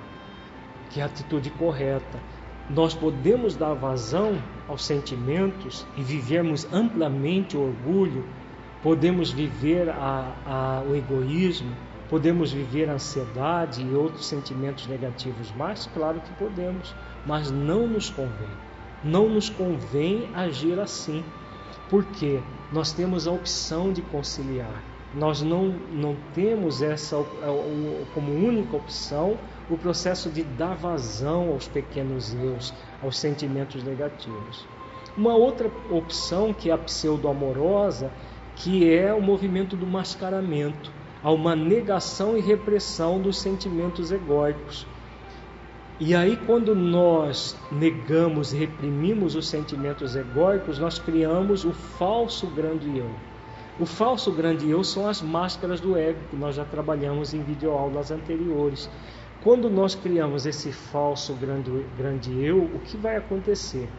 que 0.90 1.00
é 1.00 1.04
a 1.04 1.06
atitude 1.06 1.52
correta. 1.52 2.20
Nós 2.72 2.96
podemos 2.96 3.56
dar 3.56 3.76
vazão 3.76 4.42
aos 4.68 4.84
sentimentos 4.84 5.86
e 5.96 6.02
vivermos 6.02 6.66
amplamente 6.74 7.56
o 7.56 7.62
orgulho, 7.62 8.26
podemos 8.82 9.30
viver 9.30 9.88
a, 9.90 10.34
a, 10.44 10.84
o 10.90 10.96
egoísmo, 10.96 11.70
podemos 12.10 12.52
viver 12.52 12.90
a 12.90 12.94
ansiedade 12.94 13.86
e 13.86 13.94
outros 13.94 14.26
sentimentos 14.26 14.88
negativos 14.88 15.52
mais? 15.56 15.88
Claro 15.94 16.20
que 16.20 16.34
podemos 16.34 16.96
mas 17.26 17.52
não 17.52 17.88
nos 17.88 18.10
convém. 18.10 18.50
Não 19.04 19.30
nos 19.30 19.50
convém 19.50 20.30
agir 20.34 20.80
assim, 20.80 21.24
porque 21.90 22.40
nós 22.72 22.92
temos 22.92 23.28
a 23.28 23.32
opção 23.32 23.92
de 23.92 24.02
conciliar. 24.02 24.93
Nós 25.14 25.42
não, 25.44 25.68
não 25.92 26.16
temos 26.34 26.82
essa 26.82 27.24
como 28.16 28.32
única 28.32 28.76
opção 28.76 29.38
o 29.70 29.78
processo 29.78 30.30
de 30.30 30.44
dar 30.44 30.76
vazão 30.76 31.50
aos 31.50 31.68
pequenos 31.68 32.34
eus, 32.34 32.74
aos 33.02 33.18
sentimentos 33.18 33.84
negativos. 33.84 34.66
Uma 35.16 35.36
outra 35.36 35.70
opção 35.92 36.52
que 36.52 36.72
é 36.72 36.74
a 36.74 36.78
pseudo-amorosa, 36.78 38.12
que 38.56 38.92
é 38.92 39.14
o 39.14 39.22
movimento 39.22 39.76
do 39.76 39.86
mascaramento, 39.86 40.92
há 41.24 41.32
uma 41.32 41.56
negação 41.56 42.36
e 42.36 42.42
repressão 42.42 43.22
dos 43.22 43.40
sentimentos 43.40 44.12
egóicos. 44.12 44.88
E 46.00 46.16
aí, 46.16 46.36
quando 46.48 46.76
nós 46.76 47.56
negamos 47.72 48.52
e 48.52 48.58
reprimimos 48.58 49.36
os 49.36 49.48
sentimentos 49.48 50.16
egóicos, 50.16 50.80
nós 50.80 50.98
criamos 50.98 51.64
o 51.64 51.72
falso 51.72 52.48
grande 52.48 52.98
eu. 52.98 53.10
O 53.80 53.88
falso 53.88 54.32
grande 54.32 54.70
eu 54.70 54.84
são 54.84 55.08
as 55.08 55.22
máscaras 55.22 55.80
do 55.80 55.98
ego, 55.98 56.20
que 56.30 56.36
nós 56.36 56.56
já 56.56 56.64
trabalhamos 56.64 57.34
em 57.34 57.42
videoaulas 57.42 58.12
anteriores. 58.12 58.88
Quando 59.44 59.68
nós 59.68 59.96
criamos 59.96 60.46
esse 60.46 60.72
falso 60.72 61.34
grande, 61.34 61.72
grande 61.98 62.32
eu, 62.40 62.60
o 62.64 62.80
que 62.80 62.96
vai 62.98 63.16
acontecer? 63.16 63.90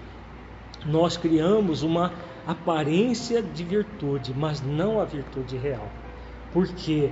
Nós 0.86 1.16
criamos 1.16 1.82
uma 1.82 2.12
aparência 2.46 3.42
de 3.42 3.64
virtude, 3.64 4.32
mas 4.36 4.62
não 4.62 5.00
a 5.00 5.04
virtude 5.04 5.56
real. 5.56 5.88
Porque 6.52 7.10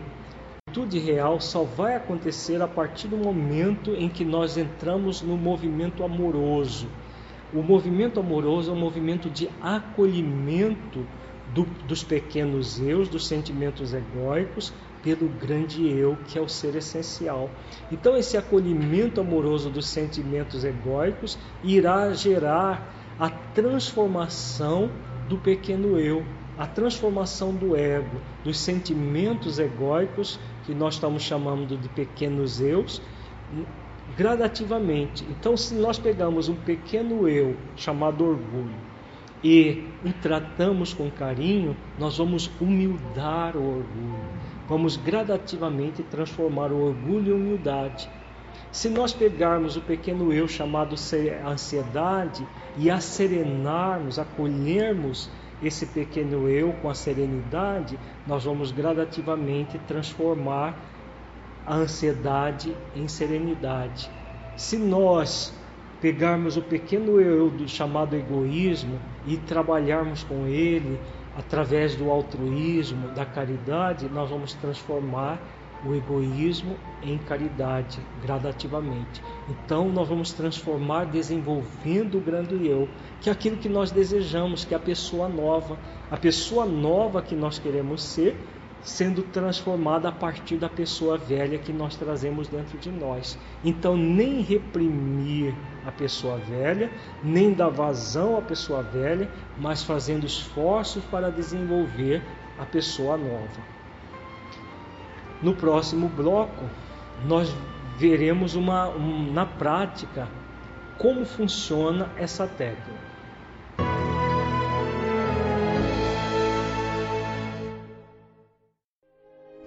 virtude 0.69 1.01
real 1.01 1.41
só 1.41 1.65
vai 1.65 1.97
acontecer 1.97 2.63
a 2.63 2.69
partir 2.69 3.09
do 3.09 3.17
momento 3.17 3.91
em 3.91 4.09
que 4.09 4.25
nós 4.25 4.57
entramos 4.57 5.21
no 5.21 5.37
movimento 5.37 6.05
amoroso. 6.05 6.87
O 7.53 7.61
movimento 7.61 8.21
amoroso 8.21 8.71
é 8.71 8.75
um 8.75 8.79
movimento 8.79 9.29
de 9.29 9.51
acolhimento 9.61 11.05
do, 11.53 11.65
dos 11.87 12.03
pequenos 12.03 12.81
eus, 12.81 13.09
dos 13.09 13.27
sentimentos 13.27 13.93
egóicos, 13.93 14.73
pelo 15.03 15.29
grande 15.29 15.87
eu, 15.89 16.17
que 16.29 16.39
é 16.39 16.41
o 16.41 16.49
ser 16.49 16.77
essencial. 16.77 17.51
Então, 17.91 18.17
esse 18.17 18.37
acolhimento 18.37 19.21
amoroso 19.21 19.69
dos 19.69 19.87
sentimentos 19.87 20.65
egóicos 20.65 21.37
irá 21.63 22.13
gerar 22.13 22.95
a 23.19 23.29
transformação 23.29 24.91
do 25.29 25.37
pequeno 25.39 25.99
eu, 25.99 26.25
a 26.57 26.67
transformação 26.67 27.53
do 27.53 27.77
ego, 27.77 28.21
dos 28.45 28.59
sentimentos 28.59 29.59
egóicos, 29.59 30.39
que 30.65 30.75
nós 30.75 30.95
estamos 30.95 31.23
chamando 31.23 31.77
de 31.77 31.89
pequenos 31.89 32.61
eus, 32.61 33.03
gradativamente. 34.17 35.25
Então, 35.29 35.57
se 35.57 35.75
nós 35.75 35.99
pegamos 35.99 36.49
um 36.49 36.55
pequeno 36.55 37.29
eu 37.29 37.57
chamado 37.75 38.25
orgulho 38.25 38.92
e 39.43 39.85
o 40.05 40.13
tratamos 40.13 40.95
com 40.95 41.11
carinho, 41.11 41.77
nós 41.99 42.19
vamos 42.19 42.51
humildar 42.61 43.57
o 43.57 43.79
orgulho. 43.79 44.33
Vamos 44.69 44.97
gradativamente 44.97 46.03
transformar 46.05 46.71
o 46.71 46.81
orgulho 46.81 47.33
em 47.33 47.41
humildade. 47.41 48.09
Se 48.71 48.89
nós 48.89 49.13
pegarmos 49.13 49.77
o 49.77 49.81
pequeno 49.81 50.33
eu 50.33 50.47
chamado 50.47 50.95
ansiedade 51.51 52.47
e 52.77 52.91
a 52.91 53.01
acolhermos 54.19 55.29
esse 55.63 55.87
pequeno 55.87 56.49
eu 56.49 56.73
com 56.75 56.89
a 56.89 56.95
serenidade, 56.95 57.99
nós 58.27 58.45
vamos 58.45 58.71
gradativamente 58.71 59.79
transformar 59.81 60.77
a 61.67 61.75
ansiedade 61.77 62.75
em 62.97 63.07
serenidade. 63.07 64.11
Se 64.57 64.77
nós 64.77 65.55
pegarmos 66.03 66.57
o 66.57 66.63
pequeno 66.63 67.21
eu 67.21 67.49
do 67.49 67.69
chamado 67.69 68.17
egoísmo 68.17 68.99
e 69.25 69.37
trabalharmos 69.37 70.25
com 70.25 70.49
ele 70.49 70.99
através 71.39 71.95
do 71.95 72.11
altruísmo, 72.11 73.09
da 73.11 73.25
caridade, 73.25 74.09
nós 74.09 74.29
vamos 74.29 74.53
transformar 74.53 75.41
o 75.87 75.95
egoísmo 75.95 76.77
em 77.03 77.17
caridade 77.19 78.01
gradativamente. 78.21 79.23
Então 79.49 79.89
nós 79.89 80.09
vamos 80.09 80.33
transformar 80.33 81.07
desenvolvendo 81.07 82.19
o 82.19 82.21
grande 82.21 82.67
eu, 82.67 82.89
que 83.21 83.29
é 83.29 83.33
aquilo 83.33 83.57
que 83.57 83.69
nós 83.69 83.93
desejamos, 83.93 84.65
que 84.65 84.75
é 84.75 84.77
a 84.77 84.81
pessoa 84.81 85.29
nova, 85.29 85.79
a 86.11 86.17
pessoa 86.17 86.67
nova 86.67 87.23
que 87.23 87.35
nós 87.35 87.59
queremos 87.61 88.03
ser, 88.03 88.37
sendo 88.83 89.23
transformada 89.23 90.09
a 90.09 90.13
partir 90.13 90.57
da 90.57 90.69
pessoa 90.69 91.17
velha 91.17 91.59
que 91.59 91.73
nós 91.73 91.97
trazemos 91.97 92.49
dentro 92.49 92.77
de 92.79 92.91
nós. 92.91 93.39
Então, 93.65 93.97
nem 93.97 94.41
reprimir 94.41 95.55
a 95.87 95.93
pessoa 95.93 96.39
velha, 96.39 96.91
nem 97.23 97.53
dar 97.53 97.69
vazão 97.69 98.37
à 98.37 98.43
pessoa 98.43 98.83
velha, 98.83 99.31
mas 99.57 99.83
fazendo 99.83 100.27
esforços 100.27 101.05
para 101.05 101.31
desenvolver 101.31 102.23
a 102.59 102.65
pessoa 102.65 103.17
nova. 103.17 103.73
No 105.41 105.55
próximo 105.55 106.09
bloco, 106.09 106.65
nós 107.25 107.55
veremos 107.97 108.55
uma, 108.55 108.89
um, 108.89 109.33
na 109.33 109.47
prática 109.47 110.29
como 110.99 111.25
funciona 111.25 112.11
essa 112.17 112.47
técnica. 112.47 113.12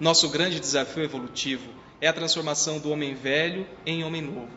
Nosso 0.00 0.28
grande 0.28 0.60
desafio 0.60 1.02
evolutivo 1.02 1.68
é 2.00 2.06
a 2.06 2.12
transformação 2.12 2.78
do 2.78 2.88
homem 2.88 3.16
velho 3.16 3.66
em 3.84 4.04
homem 4.04 4.22
novo. 4.22 4.52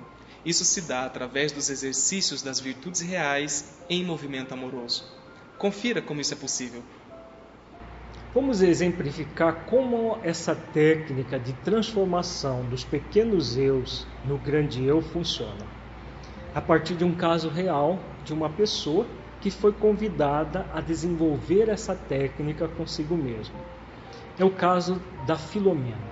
Isso 0.45 0.63
se 0.63 0.82
dá 0.82 1.04
através 1.04 1.51
dos 1.51 1.67
exercícios 1.67 2.43
das 2.43 2.60
virtudes 2.60 3.01
reais 3.01 3.80
em 3.89 4.06
movimento 4.06 4.54
amoroso. 4.54 5.04
Confira 5.58 5.99
como 5.99 6.21
isso 6.21 6.36
é 6.36 6.38
possível. 6.38 6.84
Vamos 8.36 8.62
exemplificar 8.62 9.65
como 9.65 10.19
essa 10.21 10.54
técnica 10.54 11.39
de 11.39 11.54
transformação 11.54 12.63
dos 12.65 12.84
pequenos 12.84 13.58
eus 13.58 14.06
no 14.23 14.38
grande 14.38 14.86
eu 14.86 15.01
funciona. 15.01 15.65
A 16.54 16.62
partir 16.62 16.93
de 16.93 17.04
um 17.04 17.15
caso 17.15 17.49
real 17.49 17.99
de 18.23 18.32
uma 18.32 18.51
pessoa 18.51 19.08
que 19.41 19.49
foi 19.49 19.73
convidada 19.73 20.67
a 20.71 20.80
desenvolver 20.82 21.67
essa 21.67 21.95
técnica 21.95 22.67
consigo 22.67 23.17
mesma 23.17 23.81
é 24.38 24.46
o 24.46 24.50
caso 24.50 25.02
da 25.28 25.38
Filomena. 25.38 26.12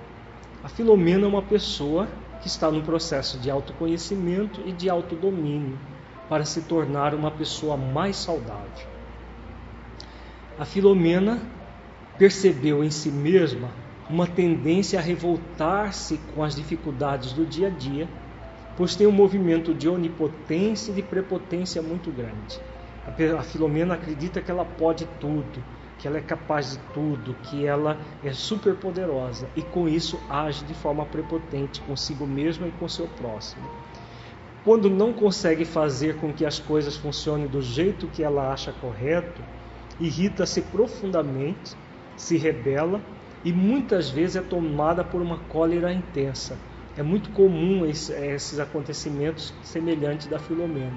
A 0.62 0.68
Filomena 0.68 1.24
é 1.24 1.28
uma 1.28 1.42
pessoa 1.42 2.06
que 2.40 2.48
está 2.48 2.70
no 2.70 2.82
processo 2.82 3.38
de 3.38 3.50
autoconhecimento 3.50 4.60
e 4.66 4.72
de 4.72 4.88
autodomínio 4.88 5.78
para 6.28 6.44
se 6.44 6.62
tornar 6.62 7.14
uma 7.14 7.30
pessoa 7.30 7.76
mais 7.76 8.16
saudável. 8.16 8.86
A 10.58 10.64
Filomena 10.64 11.40
percebeu 12.18 12.84
em 12.84 12.90
si 12.90 13.10
mesma 13.10 13.70
uma 14.08 14.26
tendência 14.26 14.98
a 14.98 15.02
revoltar-se 15.02 16.18
com 16.34 16.42
as 16.42 16.54
dificuldades 16.54 17.32
do 17.32 17.46
dia 17.46 17.68
a 17.68 17.70
dia, 17.70 18.08
pois 18.76 18.94
tem 18.94 19.06
um 19.06 19.12
movimento 19.12 19.72
de 19.72 19.88
onipotência 19.88 20.90
e 20.92 20.94
de 20.94 21.02
prepotência 21.02 21.80
muito 21.80 22.10
grande. 22.10 22.60
A 23.38 23.42
Filomena 23.42 23.94
acredita 23.94 24.40
que 24.40 24.50
ela 24.50 24.64
pode 24.64 25.06
tudo, 25.18 25.62
que 26.00 26.08
ela 26.08 26.18
é 26.18 26.22
capaz 26.22 26.72
de 26.72 26.78
tudo, 26.94 27.34
que 27.42 27.66
ela 27.66 27.98
é 28.24 28.32
super 28.32 28.74
poderosa 28.74 29.48
e 29.54 29.62
com 29.62 29.88
isso 29.88 30.18
age 30.30 30.64
de 30.64 30.74
forma 30.74 31.04
prepotente 31.04 31.80
consigo 31.82 32.26
mesma 32.26 32.66
e 32.66 32.72
com 32.72 32.88
seu 32.88 33.06
próximo. 33.06 33.68
Quando 34.64 34.90
não 34.90 35.12
consegue 35.12 35.64
fazer 35.64 36.16
com 36.16 36.32
que 36.32 36.44
as 36.44 36.58
coisas 36.58 36.96
funcionem 36.96 37.46
do 37.46 37.62
jeito 37.62 38.06
que 38.08 38.22
ela 38.22 38.52
acha 38.52 38.72
correto, 38.72 39.42
irrita-se 39.98 40.62
profundamente, 40.62 41.74
se 42.16 42.36
rebela 42.36 43.00
e 43.44 43.52
muitas 43.52 44.10
vezes 44.10 44.36
é 44.36 44.42
tomada 44.42 45.02
por 45.02 45.20
uma 45.22 45.38
cólera 45.48 45.92
intensa. 45.92 46.58
É 46.96 47.02
muito 47.02 47.30
comum 47.30 47.86
esses 47.86 48.58
acontecimentos 48.58 49.54
semelhantes 49.62 50.26
da 50.26 50.38
Filomena. 50.38 50.92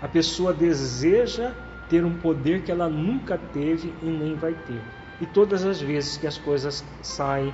A 0.00 0.06
pessoa 0.06 0.52
deseja 0.52 1.52
ter 1.88 2.04
um 2.04 2.14
poder 2.14 2.62
que 2.62 2.70
ela 2.70 2.88
nunca 2.88 3.38
teve 3.38 3.94
e 4.02 4.06
nem 4.06 4.34
vai 4.34 4.52
ter. 4.52 4.82
E 5.20 5.26
todas 5.26 5.64
as 5.64 5.80
vezes 5.80 6.16
que 6.16 6.26
as 6.26 6.38
coisas 6.38 6.84
saem 7.02 7.52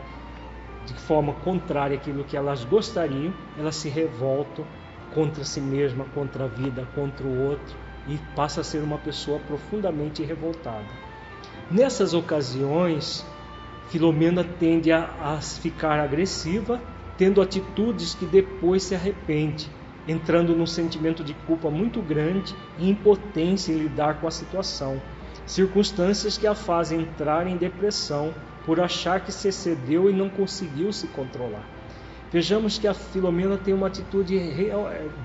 de 0.87 0.95
forma 0.95 1.33
contrária 1.33 1.97
àquilo 1.97 2.25
que 2.25 2.37
elas 2.37 2.65
gostariam, 2.65 3.33
elas 3.59 3.77
se 3.77 3.89
revoltam 3.89 4.67
contra 5.15 5.45
si 5.45 5.61
mesma, 5.61 6.05
contra 6.15 6.45
a 6.45 6.49
vida, 6.49 6.87
contra 6.95 7.25
o 7.27 7.39
outro 7.39 7.77
e 8.07 8.19
passa 8.37 8.61
a 8.61 8.65
ser 8.65 8.83
uma 8.83 8.99
pessoa 8.99 9.39
profundamente 9.39 10.23
revoltada. 10.23 10.89
Nessas 11.71 12.13
ocasiões, 12.13 13.25
Filomena 13.89 14.45
tende 14.45 14.93
a, 14.93 15.09
a 15.23 15.41
ficar 15.41 15.99
agressiva, 16.01 16.81
tendo 17.17 17.41
atitudes 17.41 18.15
que 18.15 18.27
depois 18.27 18.83
se 18.83 18.95
arrepende 18.95 19.71
entrando 20.07 20.55
num 20.55 20.67
sentimento 20.67 21.25
de 21.25 21.35
culpa 21.47 21.71
muito 21.71 22.03
grande 22.03 22.55
e 22.79 22.91
impotência 22.91 23.73
em 23.73 23.79
lidar 23.79 24.21
com 24.21 24.27
a 24.27 24.31
situação, 24.31 25.01
circunstâncias 25.47 26.39
que 26.39 26.47
a 26.47 26.55
fazem 26.55 27.03
entrar 27.03 27.47
em 27.47 27.57
depressão 27.57 28.35
por 28.65 28.81
achar 28.81 29.21
que 29.21 29.33
se 29.33 29.49
excedeu 29.49 30.09
e 30.09 30.13
não 30.13 30.29
conseguiu 30.29 30.93
se 30.93 31.07
controlar. 31.09 31.65
Vejamos 32.33 32.79
que 32.79 32.89
a 32.89 32.95
Filomena 32.95 33.57
tem 33.57 33.73
uma 33.73 33.87
atitude 33.87 34.39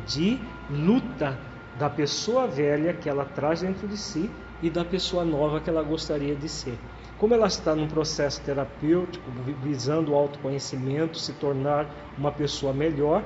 de 0.05 0.39
luta 0.69 1.39
da 1.77 1.89
pessoa 1.89 2.45
velha 2.45 2.93
que 2.93 3.09
ela 3.09 3.25
traz 3.25 3.61
dentro 3.61 3.87
de 3.87 3.97
si 3.97 4.29
e 4.61 4.69
da 4.69 4.83
pessoa 4.83 5.23
nova 5.23 5.61
que 5.61 5.69
ela 5.69 5.81
gostaria 5.81 6.35
de 6.35 6.49
ser. 6.49 6.77
Como 7.17 7.33
ela 7.33 7.47
está 7.47 7.73
num 7.73 7.87
processo 7.87 8.41
terapêutico, 8.41 9.31
visando 9.63 10.11
o 10.11 10.15
autoconhecimento, 10.15 11.17
se 11.17 11.33
tornar 11.33 11.89
uma 12.17 12.31
pessoa 12.31 12.73
melhor, 12.73 13.23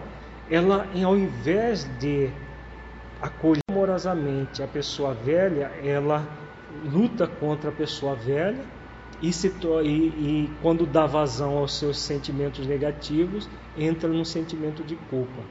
ela, 0.50 0.88
ao 1.04 1.18
invés 1.18 1.88
de 2.00 2.30
acolher 3.22 3.62
amorosamente 3.70 4.62
a 4.62 4.68
pessoa 4.68 5.14
velha, 5.14 5.72
ela 5.84 6.28
luta 6.86 7.28
contra 7.28 7.70
a 7.70 7.74
pessoa 7.74 8.16
velha 8.16 8.66
e, 9.22 9.32
se, 9.32 9.48
e, 9.84 9.88
e 9.88 10.50
quando 10.62 10.86
dá 10.86 11.06
vazão 11.06 11.58
aos 11.58 11.78
seus 11.80 11.98
sentimentos 12.00 12.68
negativos, 12.68 13.48
entra 13.78 14.10
num 14.10 14.26
sentimento 14.26 14.84
de 14.84 14.96
culpa. 14.96 15.42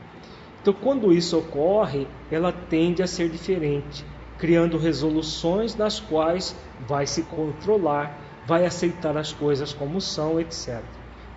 Então, 0.61 0.74
quando 0.74 1.12
isso 1.12 1.38
ocorre, 1.38 2.07
ela 2.30 2.53
tende 2.53 3.03
a 3.03 3.07
ser 3.07 3.28
diferente, 3.30 4.05
criando 4.38 4.76
resoluções 4.76 5.74
das 5.74 5.99
quais 5.99 6.55
vai 6.86 7.07
se 7.07 7.22
controlar, 7.22 8.16
vai 8.47 8.66
aceitar 8.66 9.16
as 9.16 9.32
coisas 9.32 9.72
como 9.72 10.01
são, 10.01 10.38
etc. 10.38 10.82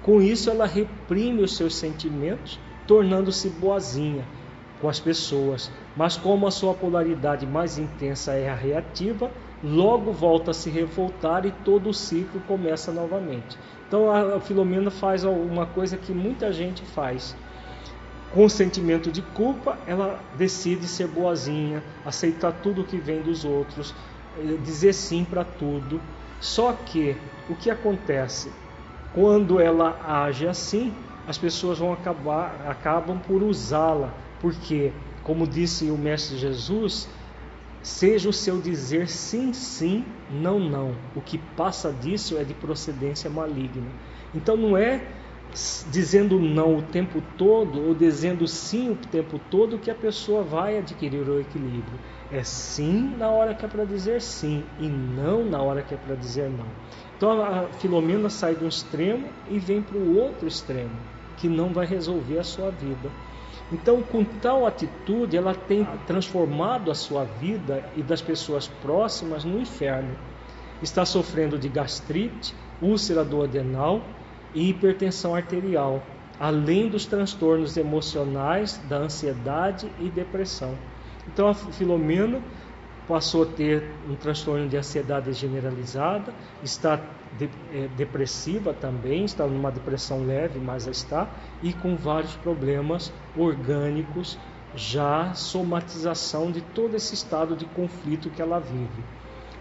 Com 0.03 0.21
isso, 0.21 0.49
ela 0.49 0.65
reprime 0.65 1.41
os 1.41 1.55
seus 1.55 1.75
sentimentos, 1.75 2.59
tornando-se 2.87 3.49
boazinha 3.49 4.25
com 4.79 4.89
as 4.89 4.99
pessoas, 4.99 5.71
mas 5.95 6.17
como 6.17 6.47
a 6.47 6.51
sua 6.51 6.73
polaridade 6.73 7.45
mais 7.45 7.77
intensa 7.77 8.33
é 8.33 8.49
a 8.49 8.55
reativa, 8.55 9.31
logo 9.63 10.11
volta 10.11 10.51
a 10.51 10.53
se 10.53 10.69
revoltar 10.69 11.45
e 11.45 11.51
todo 11.51 11.89
o 11.89 11.93
ciclo 11.93 12.39
começa 12.41 12.91
novamente. 12.91 13.57
Então 13.87 14.11
a 14.11 14.39
Filomena 14.39 14.91
faz 14.91 15.23
uma 15.23 15.65
coisa 15.65 15.97
que 15.97 16.13
muita 16.13 16.51
gente 16.51 16.83
faz. 16.83 17.35
Com 18.33 18.49
sentimento 18.49 19.11
de 19.11 19.21
culpa, 19.21 19.79
ela 19.87 20.19
decide 20.37 20.87
ser 20.87 21.07
boazinha, 21.07 21.81
aceitar 22.03 22.51
tudo 22.51 22.83
que 22.83 22.97
vem 22.97 23.21
dos 23.21 23.45
outros, 23.45 23.95
eh, 24.37 24.57
dizer 24.61 24.93
sim 24.93 25.23
para 25.23 25.45
tudo. 25.45 26.01
Só 26.39 26.73
que 26.73 27.15
o 27.49 27.55
que 27.55 27.69
acontece? 27.69 28.51
Quando 29.13 29.59
ela 29.61 29.97
age 30.03 30.45
assim, 30.45 30.93
as 31.27 31.37
pessoas 31.37 31.79
vão 31.79 31.91
acabar 31.91 32.65
acabam 32.67 33.19
por 33.19 33.41
usá-la, 33.41 34.13
porque, 34.39 34.91
como 35.23 35.47
disse 35.47 35.89
o 35.89 35.97
mestre 35.97 36.37
Jesus, 36.37 37.07
seja 37.81 38.29
o 38.29 38.33
seu 38.33 38.59
dizer 38.59 39.07
sim, 39.07 39.53
sim, 39.53 40.05
não, 40.29 40.59
não. 40.59 40.95
O 41.15 41.21
que 41.21 41.37
passa 41.37 41.91
disso 41.91 42.37
é 42.37 42.43
de 42.43 42.53
procedência 42.53 43.29
maligna. 43.29 43.89
Então 44.33 44.57
não 44.57 44.77
é 44.77 45.01
dizendo 45.89 46.39
não 46.39 46.77
o 46.77 46.81
tempo 46.81 47.21
todo 47.37 47.87
ou 47.87 47.93
dizendo 47.93 48.47
sim 48.47 48.89
o 48.89 48.95
tempo 48.95 49.39
todo 49.49 49.79
que 49.79 49.89
a 49.89 49.95
pessoa 49.95 50.43
vai 50.43 50.77
adquirir 50.77 51.27
o 51.29 51.39
equilíbrio. 51.39 51.97
É 52.31 52.43
sim 52.43 53.15
na 53.17 53.29
hora 53.29 53.53
que 53.53 53.63
é 53.63 53.67
para 53.67 53.85
dizer 53.85 54.21
sim 54.21 54.63
e 54.79 54.87
não 54.87 55.45
na 55.45 55.61
hora 55.61 55.81
que 55.81 55.93
é 55.93 55.97
para 55.97 56.15
dizer 56.15 56.49
não. 56.49 56.67
Então 57.15 57.41
a 57.41 57.67
Filomena 57.79 58.29
sai 58.29 58.55
de 58.55 58.65
um 58.65 58.67
extremo 58.67 59.27
e 59.49 59.57
vem 59.57 59.81
para 59.81 59.97
o 59.97 60.17
outro 60.17 60.47
extremo, 60.47 60.91
que 61.45 61.49
não 61.49 61.69
vai 61.69 61.85
resolver 61.85 62.39
a 62.39 62.43
sua 62.43 62.71
vida. 62.71 63.11
Então, 63.71 64.01
com 64.01 64.23
tal 64.23 64.65
atitude, 64.65 65.37
ela 65.37 65.53
tem 65.53 65.85
transformado 66.07 66.89
a 66.89 66.95
sua 66.95 67.23
vida 67.23 67.87
e 67.95 68.01
das 68.01 68.19
pessoas 68.19 68.67
próximas 68.67 69.43
no 69.43 69.61
inferno. 69.61 70.15
Está 70.81 71.05
sofrendo 71.05 71.59
de 71.59 71.69
gastrite, 71.69 72.55
úlcera 72.81 73.23
do 73.23 73.43
adenal 73.43 74.01
e 74.55 74.69
hipertensão 74.69 75.35
arterial, 75.35 76.01
além 76.39 76.89
dos 76.89 77.05
transtornos 77.05 77.77
emocionais, 77.77 78.81
da 78.89 78.97
ansiedade 78.97 79.87
e 79.99 80.09
depressão. 80.09 80.75
Então, 81.27 81.47
a 81.47 81.53
Filomena 81.53 82.41
passou 83.07 83.43
a 83.43 83.45
ter 83.45 83.83
um 84.09 84.15
transtorno 84.15 84.67
de 84.67 84.77
ansiedade 84.77 85.31
generalizada, 85.33 86.33
está 86.63 86.99
de, 87.37 87.49
é, 87.73 87.87
depressiva 87.95 88.73
também, 88.73 89.25
está 89.25 89.45
numa 89.45 89.71
depressão 89.71 90.25
leve, 90.25 90.59
mas 90.59 90.87
está, 90.87 91.27
e 91.61 91.73
com 91.73 91.95
vários 91.95 92.35
problemas 92.35 93.11
orgânicos, 93.37 94.37
já 94.75 95.33
somatização 95.33 96.51
de 96.51 96.61
todo 96.61 96.95
esse 96.95 97.13
estado 97.13 97.55
de 97.55 97.65
conflito 97.65 98.29
que 98.29 98.41
ela 98.41 98.59
vive. 98.59 99.03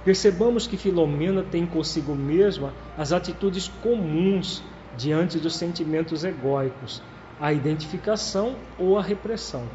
Percebamos 0.05 0.66
que 0.66 0.76
Filomena 0.76 1.42
tem 1.42 1.64
consigo 1.64 2.14
mesma 2.14 2.72
as 2.99 3.12
atitudes 3.12 3.68
comuns 3.82 4.62
diante 4.97 5.38
dos 5.38 5.57
sentimentos 5.57 6.24
egóicos, 6.24 7.03
a 7.40 7.53
identificação 7.53 8.57
ou 8.78 8.99
a 8.99 9.03
repressão. 9.03 9.66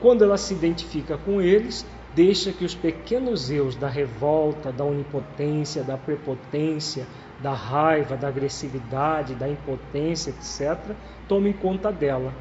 Quando 0.00 0.22
ela 0.22 0.36
se 0.36 0.54
identifica 0.54 1.16
com 1.16 1.40
eles, 1.40 1.86
deixa 2.16 2.50
que 2.50 2.64
os 2.64 2.74
pequenos 2.74 3.50
eus 3.50 3.76
da 3.76 3.88
revolta, 3.88 4.72
da 4.72 4.82
onipotência, 4.82 5.84
da 5.84 5.98
prepotência, 5.98 7.06
da 7.42 7.52
raiva, 7.52 8.16
da 8.16 8.28
agressividade, 8.28 9.34
da 9.34 9.46
impotência, 9.46 10.30
etc., 10.30 10.96
tomem 11.28 11.52
conta 11.52 11.92
dela. 11.92 12.32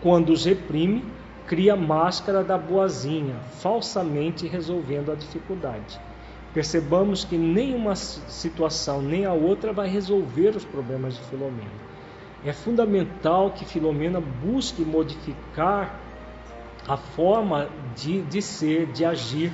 Quando 0.00 0.30
os 0.30 0.44
reprime, 0.44 1.02
cria 1.44 1.74
máscara 1.74 2.44
da 2.44 2.56
boazinha, 2.56 3.34
falsamente 3.58 4.46
resolvendo 4.46 5.10
a 5.10 5.16
dificuldade. 5.16 5.98
Percebamos 6.54 7.24
que 7.24 7.36
nenhuma 7.36 7.96
situação 7.96 9.02
nem 9.02 9.24
a 9.24 9.32
outra 9.32 9.72
vai 9.72 9.88
resolver 9.88 10.50
os 10.50 10.64
problemas 10.64 11.16
de 11.16 11.20
Filomena. 11.22 11.86
É 12.44 12.52
fundamental 12.52 13.50
que 13.50 13.64
Filomena 13.64 14.20
busque 14.20 14.82
modificar 14.82 16.05
a 16.88 16.96
forma 16.96 17.68
de, 17.94 18.22
de 18.22 18.40
ser, 18.40 18.86
de 18.86 19.04
agir. 19.04 19.52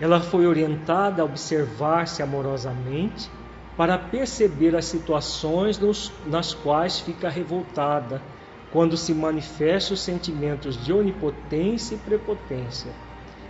Ela 0.00 0.20
foi 0.20 0.46
orientada 0.46 1.22
a 1.22 1.24
observar-se 1.24 2.22
amorosamente 2.22 3.30
para 3.76 3.96
perceber 3.96 4.74
as 4.76 4.84
situações 4.84 5.78
nos, 5.78 6.12
nas 6.26 6.52
quais 6.52 7.00
fica 7.00 7.28
revoltada, 7.28 8.20
quando 8.72 8.96
se 8.96 9.14
manifestam 9.14 9.94
os 9.94 10.00
sentimentos 10.00 10.82
de 10.82 10.92
onipotência 10.92 11.94
e 11.94 11.98
prepotência. 11.98 12.90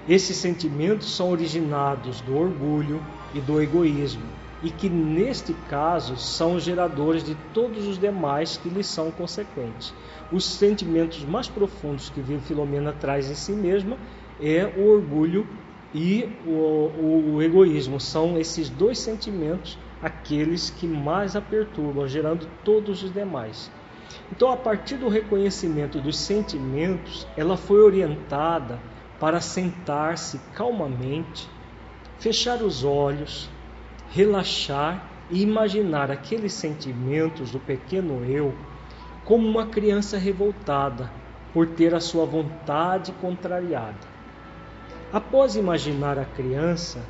Esses 0.08 0.36
sentimentos 0.36 1.16
são 1.16 1.30
originados 1.30 2.20
do 2.20 2.36
orgulho 2.36 3.00
e 3.32 3.40
do 3.40 3.62
egoísmo, 3.62 4.26
e 4.62 4.70
que 4.70 4.88
neste 4.88 5.52
caso 5.68 6.16
são 6.16 6.58
geradores 6.58 7.24
de 7.24 7.34
todos 7.52 7.86
os 7.86 7.98
demais 7.98 8.56
que 8.56 8.68
lhes 8.68 8.86
são 8.86 9.10
consequentes. 9.10 9.92
Os 10.30 10.44
sentimentos 10.44 11.24
mais 11.24 11.48
profundos 11.48 12.10
que 12.10 12.22
Filomena 12.40 12.92
traz 12.92 13.30
em 13.30 13.34
si 13.34 13.52
mesma 13.52 13.96
é 14.40 14.64
o 14.76 14.88
orgulho 14.88 15.46
e 15.94 16.28
o, 16.46 17.34
o 17.34 17.42
egoísmo. 17.42 18.00
São 18.00 18.38
esses 18.38 18.68
dois 18.68 18.98
sentimentos 18.98 19.78
aqueles 20.00 20.70
que 20.70 20.86
mais 20.86 21.36
a 21.36 21.40
perturbam, 21.40 22.08
gerando 22.08 22.48
todos 22.64 23.02
os 23.02 23.12
demais. 23.12 23.70
Então, 24.30 24.50
a 24.50 24.56
partir 24.56 24.96
do 24.96 25.08
reconhecimento 25.08 26.00
dos 26.00 26.18
sentimentos, 26.18 27.26
ela 27.36 27.56
foi 27.56 27.80
orientada 27.80 28.80
para 29.20 29.40
sentar-se 29.40 30.40
calmamente, 30.54 31.48
fechar 32.18 32.62
os 32.62 32.82
olhos, 32.82 33.48
relaxar 34.14 35.08
e 35.30 35.42
imaginar 35.42 36.10
aqueles 36.10 36.52
sentimentos 36.52 37.50
do 37.50 37.58
pequeno 37.58 38.22
eu 38.26 38.54
como 39.24 39.48
uma 39.48 39.66
criança 39.66 40.18
revoltada 40.18 41.10
por 41.54 41.68
ter 41.68 41.94
a 41.94 42.00
sua 42.00 42.26
vontade 42.26 43.10
contrariada. 43.12 44.12
Após 45.10 45.56
imaginar 45.56 46.18
a 46.18 46.26
criança, 46.26 47.00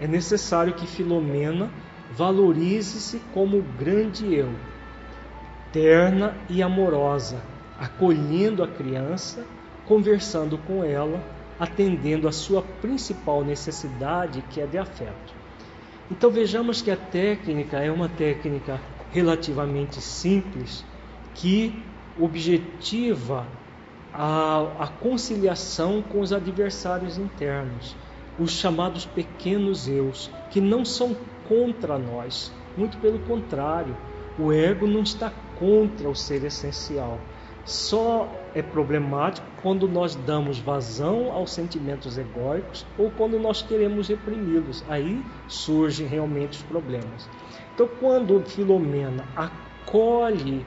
é 0.00 0.06
necessário 0.06 0.72
que 0.72 0.86
Filomena 0.86 1.70
valorize-se 2.12 3.18
como 3.34 3.62
grande 3.78 4.34
eu, 4.34 4.50
terna 5.72 6.34
e 6.48 6.62
amorosa, 6.62 7.42
acolhendo 7.78 8.62
a 8.62 8.68
criança, 8.68 9.44
conversando 9.86 10.56
com 10.56 10.82
ela, 10.82 11.22
atendendo 11.58 12.26
a 12.26 12.32
sua 12.32 12.62
principal 12.62 13.44
necessidade, 13.44 14.42
que 14.50 14.60
é 14.60 14.66
de 14.66 14.78
afeto. 14.78 15.45
Então 16.10 16.30
vejamos 16.30 16.80
que 16.80 16.90
a 16.90 16.96
técnica 16.96 17.78
é 17.78 17.90
uma 17.90 18.08
técnica 18.08 18.80
relativamente 19.10 20.00
simples 20.00 20.84
que 21.34 21.84
objetiva 22.18 23.46
a, 24.12 24.84
a 24.84 24.86
conciliação 24.86 26.02
com 26.02 26.20
os 26.20 26.32
adversários 26.32 27.18
internos, 27.18 27.96
os 28.38 28.52
chamados 28.52 29.04
pequenos 29.04 29.88
eus, 29.88 30.30
que 30.50 30.60
não 30.60 30.84
são 30.84 31.14
contra 31.48 31.98
nós, 31.98 32.52
muito 32.76 32.98
pelo 32.98 33.18
contrário, 33.20 33.96
o 34.38 34.52
ego 34.52 34.86
não 34.86 35.02
está 35.02 35.30
contra 35.58 36.08
o 36.08 36.14
ser 36.14 36.44
essencial. 36.44 37.18
Só 37.64 38.45
é 38.56 38.62
problemático 38.62 39.46
quando 39.60 39.86
nós 39.86 40.14
damos 40.14 40.58
vazão 40.58 41.30
aos 41.30 41.52
sentimentos 41.52 42.16
egóicos 42.16 42.86
ou 42.96 43.10
quando 43.10 43.38
nós 43.38 43.60
queremos 43.60 44.08
reprimi-los. 44.08 44.82
Aí 44.88 45.22
surgem 45.46 46.06
realmente 46.06 46.52
os 46.56 46.62
problemas. 46.62 47.28
Então, 47.74 47.86
quando 48.00 48.40
Filomena 48.46 49.26
acolhe 49.36 50.64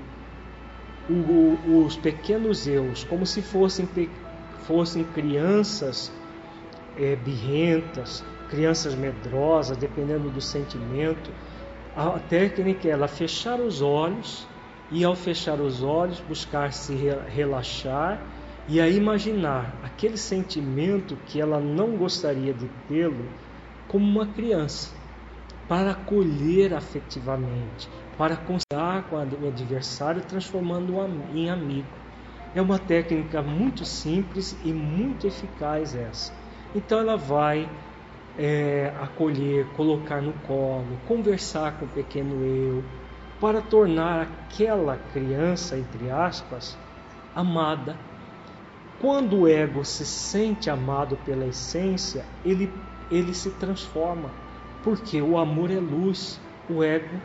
o, 1.09 1.83
os 1.83 1.97
pequenos 1.97 2.67
eus 2.67 3.03
como 3.03 3.25
se 3.25 3.41
fossem, 3.41 3.89
fossem 4.67 5.03
crianças 5.05 6.11
é, 6.95 7.15
birrentas, 7.15 8.23
crianças 8.51 8.93
medrosas, 8.93 9.75
dependendo 9.75 10.29
do 10.29 10.41
sentimento. 10.41 11.31
A 11.95 12.19
técnica 12.19 12.87
é 12.87 12.91
ela 12.91 13.07
fechar 13.07 13.59
os 13.59 13.81
olhos 13.81 14.47
e, 14.91 15.03
ao 15.03 15.15
fechar 15.15 15.59
os 15.59 15.83
olhos, 15.83 16.19
buscar 16.21 16.73
se 16.73 16.95
relaxar 17.27 18.19
e 18.67 18.79
a 18.79 18.87
imaginar 18.87 19.79
aquele 19.83 20.17
sentimento 20.17 21.15
que 21.25 21.39
ela 21.41 21.59
não 21.59 21.97
gostaria 21.97 22.53
de 22.53 22.67
tê-lo 22.87 23.25
como 23.87 24.05
uma 24.05 24.27
criança, 24.27 24.93
para 25.67 25.91
acolher 25.91 26.73
afetivamente, 26.73 27.89
para 28.17 28.35
conversar 28.35 29.03
com 29.09 29.15
o 29.15 29.47
adversário, 29.47 30.21
transformando-o 30.21 31.03
em 31.35 31.49
amigo. 31.49 31.87
É 32.53 32.61
uma 32.61 32.79
técnica 32.79 33.41
muito 33.41 33.85
simples 33.85 34.55
e 34.63 34.73
muito 34.73 35.27
eficaz 35.27 35.95
essa. 35.95 36.33
Então 36.75 36.99
ela 36.99 37.15
vai 37.15 37.69
é, 38.37 38.93
acolher, 39.01 39.65
colocar 39.75 40.21
no 40.21 40.33
colo, 40.33 40.97
conversar 41.07 41.79
com 41.79 41.85
o 41.85 41.89
pequeno 41.89 42.43
eu, 42.45 42.83
para 43.39 43.61
tornar 43.61 44.21
aquela 44.21 44.97
criança, 45.13 45.77
entre 45.77 46.09
aspas, 46.09 46.77
amada. 47.35 47.95
Quando 48.99 49.41
o 49.41 49.47
ego 49.47 49.85
se 49.85 50.05
sente 50.05 50.69
amado 50.69 51.17
pela 51.25 51.45
essência, 51.45 52.25
ele, 52.43 52.71
ele 53.09 53.33
se 53.33 53.51
transforma, 53.51 54.29
porque 54.83 55.21
o 55.21 55.37
amor 55.37 55.71
é 55.71 55.79
luz, 55.79 56.39
o 56.69 56.83
ego 56.83 57.17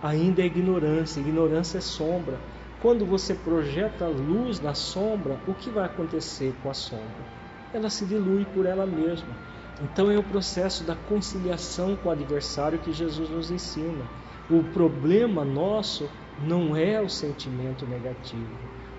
ainda 0.00 0.40
é 0.40 0.46
ignorância, 0.46 1.18
ignorância 1.18 1.78
é 1.78 1.80
sombra. 1.80 2.38
Quando 2.80 3.04
você 3.04 3.34
projeta 3.34 4.06
luz 4.06 4.60
na 4.60 4.74
sombra, 4.74 5.36
o 5.48 5.54
que 5.54 5.68
vai 5.68 5.86
acontecer 5.86 6.54
com 6.62 6.70
a 6.70 6.74
sombra? 6.74 7.36
Ela 7.74 7.90
se 7.90 8.04
dilui 8.04 8.44
por 8.54 8.66
ela 8.66 8.86
mesma. 8.86 9.34
Então 9.82 10.10
é 10.10 10.16
o 10.16 10.22
processo 10.22 10.84
da 10.84 10.94
conciliação 10.94 11.96
com 11.96 12.08
o 12.08 12.12
adversário 12.12 12.78
que 12.78 12.92
Jesus 12.92 13.28
nos 13.28 13.50
ensina. 13.50 14.04
O 14.48 14.62
problema 14.62 15.44
nosso 15.44 16.08
não 16.38 16.76
é 16.76 17.00
o 17.00 17.08
sentimento 17.08 17.84
negativo. 17.84 18.46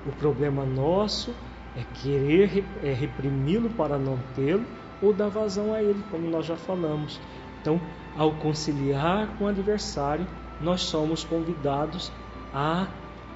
O 0.06 0.12
problema 0.12 0.66
nosso 0.66 1.34
é 1.74 1.84
querer 2.02 2.66
é 2.84 2.91
reprimi-lo 2.91 3.70
para 3.70 3.98
não 3.98 4.18
tê-lo 4.36 4.66
ou 5.02 5.14
dar 5.14 5.30
vazão 5.30 5.74
a 5.74 5.82
ele, 5.82 6.04
como 6.12 6.28
nós 6.28 6.45
já 6.45 6.58
falamos. 6.58 7.18
Então, 7.62 7.80
ao 8.18 8.34
conciliar 8.34 9.38
com 9.38 9.45
o 9.45 9.48
adversário, 9.48 10.28
nós 10.60 10.82
somos 10.82 11.24
convidados 11.24 12.12
a 12.54 12.88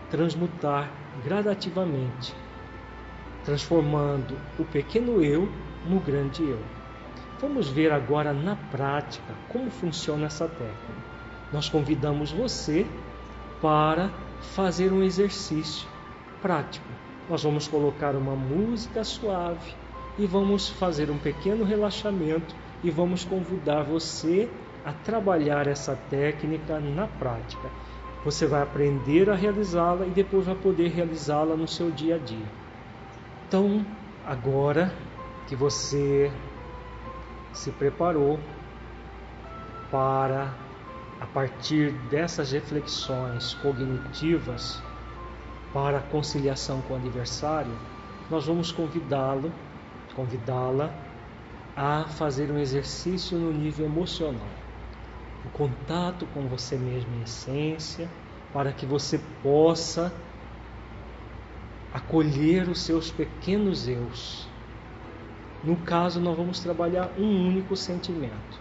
transmutar 0.10 0.92
gradativamente, 1.24 2.36
transformando 3.46 4.36
o 4.60 4.66
pequeno 4.66 5.24
eu 5.24 5.48
no 5.90 6.02
grande 6.02 6.44
eu. 6.44 6.60
Vamos 7.40 7.70
ver 7.70 7.90
agora 7.90 8.34
na 8.34 8.58
prática 8.70 9.34
como 9.48 9.72
funciona 9.72 10.26
essa 10.26 10.46
técnica 10.46 11.11
nós 11.52 11.70
convidamos 11.70 12.32
você 12.32 12.86
para 13.62 14.10
fazer 14.56 14.92
um 14.92 15.04
exercício 15.04 15.88
prático. 16.42 16.88
Nós 17.30 17.44
vamos 17.44 17.68
colocar 17.68 18.16
uma 18.16 18.36
música 18.36 19.04
suave 19.04 19.74
e 20.18 20.26
vamos 20.26 20.70
fazer 20.70 21.10
um 21.10 21.18
pequeno 21.18 21.64
relaxamento 21.64 22.56
e 22.84 22.90
vamos 22.90 23.24
convidar 23.24 23.84
você 23.84 24.50
a 24.84 24.92
trabalhar 24.92 25.68
essa 25.68 25.96
técnica 26.10 26.80
na 26.80 27.08
prática. 27.08 27.70
Você 28.26 28.46
vai 28.46 28.62
aprender 28.62 29.30
a 29.30 29.36
realizá-la 29.36 30.06
e 30.06 30.10
depois 30.10 30.46
vai 30.46 30.56
poder 30.56 30.90
realizá-la 30.90 31.56
no 31.56 31.68
seu 31.68 31.92
dia 31.92 32.16
a 32.16 32.18
dia. 32.18 32.46
Então, 33.48 33.86
agora 34.26 34.94
que 35.48 35.56
você 35.56 36.32
se 37.54 37.72
preparou 37.72 38.40
para 39.92 40.54
a 41.22 41.26
partir 41.28 41.92
dessas 42.10 42.52
reflexões 42.52 43.54
cognitivas 43.62 44.82
para 45.72 46.00
a 46.00 46.02
conciliação 46.02 46.82
com 46.82 46.96
o 46.96 46.98
adversário, 46.98 47.72
nós 48.28 48.48
vamos 48.48 48.72
convidá-lo, 48.72 49.52
convidá-la 50.16 50.92
a 51.78 52.06
fazer 52.06 52.50
um 52.50 52.58
exercício 52.58 53.38
no 53.38 53.54
nível 53.54 53.86
emocional. 53.86 54.50
O 55.46 55.50
contato 55.56 56.26
com 56.34 56.42
você 56.48 56.76
mesmo 56.76 57.16
em 57.16 57.22
essência, 57.22 58.10
para 58.52 58.72
que 58.72 58.88
você 58.88 59.20
possa 59.44 60.12
acolher 61.94 62.68
os 62.68 62.82
seus 62.82 63.12
pequenos 63.12 63.88
eus. 63.88 64.48
No 65.64 65.76
caso, 65.78 66.20
nós 66.20 66.36
vamos 66.36 66.60
trabalhar 66.60 67.12
um 67.16 67.48
único 67.48 67.76
sentimento 67.76 68.61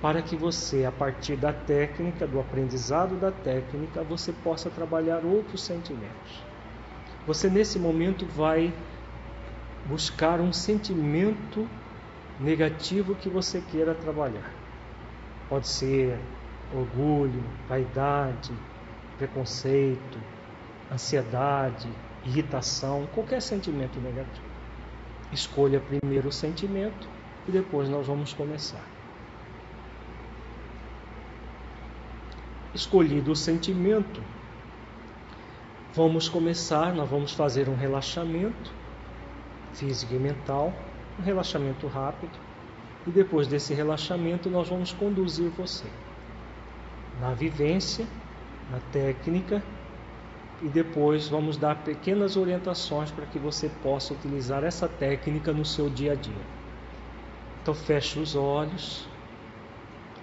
para 0.00 0.22
que 0.22 0.36
você, 0.36 0.84
a 0.84 0.92
partir 0.92 1.36
da 1.36 1.52
técnica, 1.52 2.26
do 2.26 2.38
aprendizado 2.38 3.16
da 3.16 3.32
técnica, 3.32 4.02
você 4.04 4.32
possa 4.32 4.70
trabalhar 4.70 5.24
outros 5.24 5.64
sentimentos. 5.64 6.42
Você 7.26 7.50
nesse 7.50 7.78
momento 7.78 8.24
vai 8.26 8.72
buscar 9.86 10.40
um 10.40 10.52
sentimento 10.52 11.68
negativo 12.40 13.14
que 13.16 13.28
você 13.28 13.60
queira 13.60 13.94
trabalhar. 13.94 14.52
Pode 15.48 15.66
ser 15.66 16.16
orgulho, 16.72 17.42
vaidade, 17.68 18.52
preconceito, 19.16 20.18
ansiedade, 20.92 21.88
irritação, 22.24 23.06
qualquer 23.14 23.42
sentimento 23.42 23.98
negativo. 24.00 24.46
Escolha 25.32 25.80
primeiro 25.80 26.28
o 26.28 26.32
sentimento 26.32 27.08
e 27.48 27.50
depois 27.50 27.88
nós 27.88 28.06
vamos 28.06 28.32
começar. 28.32 28.97
Escolhido 32.74 33.32
o 33.32 33.36
sentimento, 33.36 34.22
vamos 35.94 36.28
começar, 36.28 36.94
nós 36.94 37.08
vamos 37.08 37.32
fazer 37.32 37.68
um 37.68 37.74
relaxamento 37.74 38.70
físico 39.72 40.14
e 40.14 40.18
mental, 40.18 40.72
um 41.18 41.22
relaxamento 41.22 41.86
rápido, 41.86 42.38
e 43.06 43.10
depois 43.10 43.46
desse 43.46 43.72
relaxamento 43.72 44.50
nós 44.50 44.68
vamos 44.68 44.92
conduzir 44.92 45.50
você 45.50 45.86
na 47.20 47.32
vivência, 47.32 48.06
na 48.70 48.78
técnica, 48.92 49.62
e 50.62 50.68
depois 50.68 51.28
vamos 51.28 51.56
dar 51.56 51.76
pequenas 51.84 52.36
orientações 52.36 53.10
para 53.10 53.26
que 53.26 53.38
você 53.38 53.68
possa 53.82 54.12
utilizar 54.12 54.64
essa 54.64 54.88
técnica 54.88 55.52
no 55.52 55.64
seu 55.64 55.88
dia 55.88 56.12
a 56.12 56.14
dia. 56.14 56.58
Então 57.62 57.74
feche 57.74 58.18
os 58.18 58.34
olhos. 58.34 59.06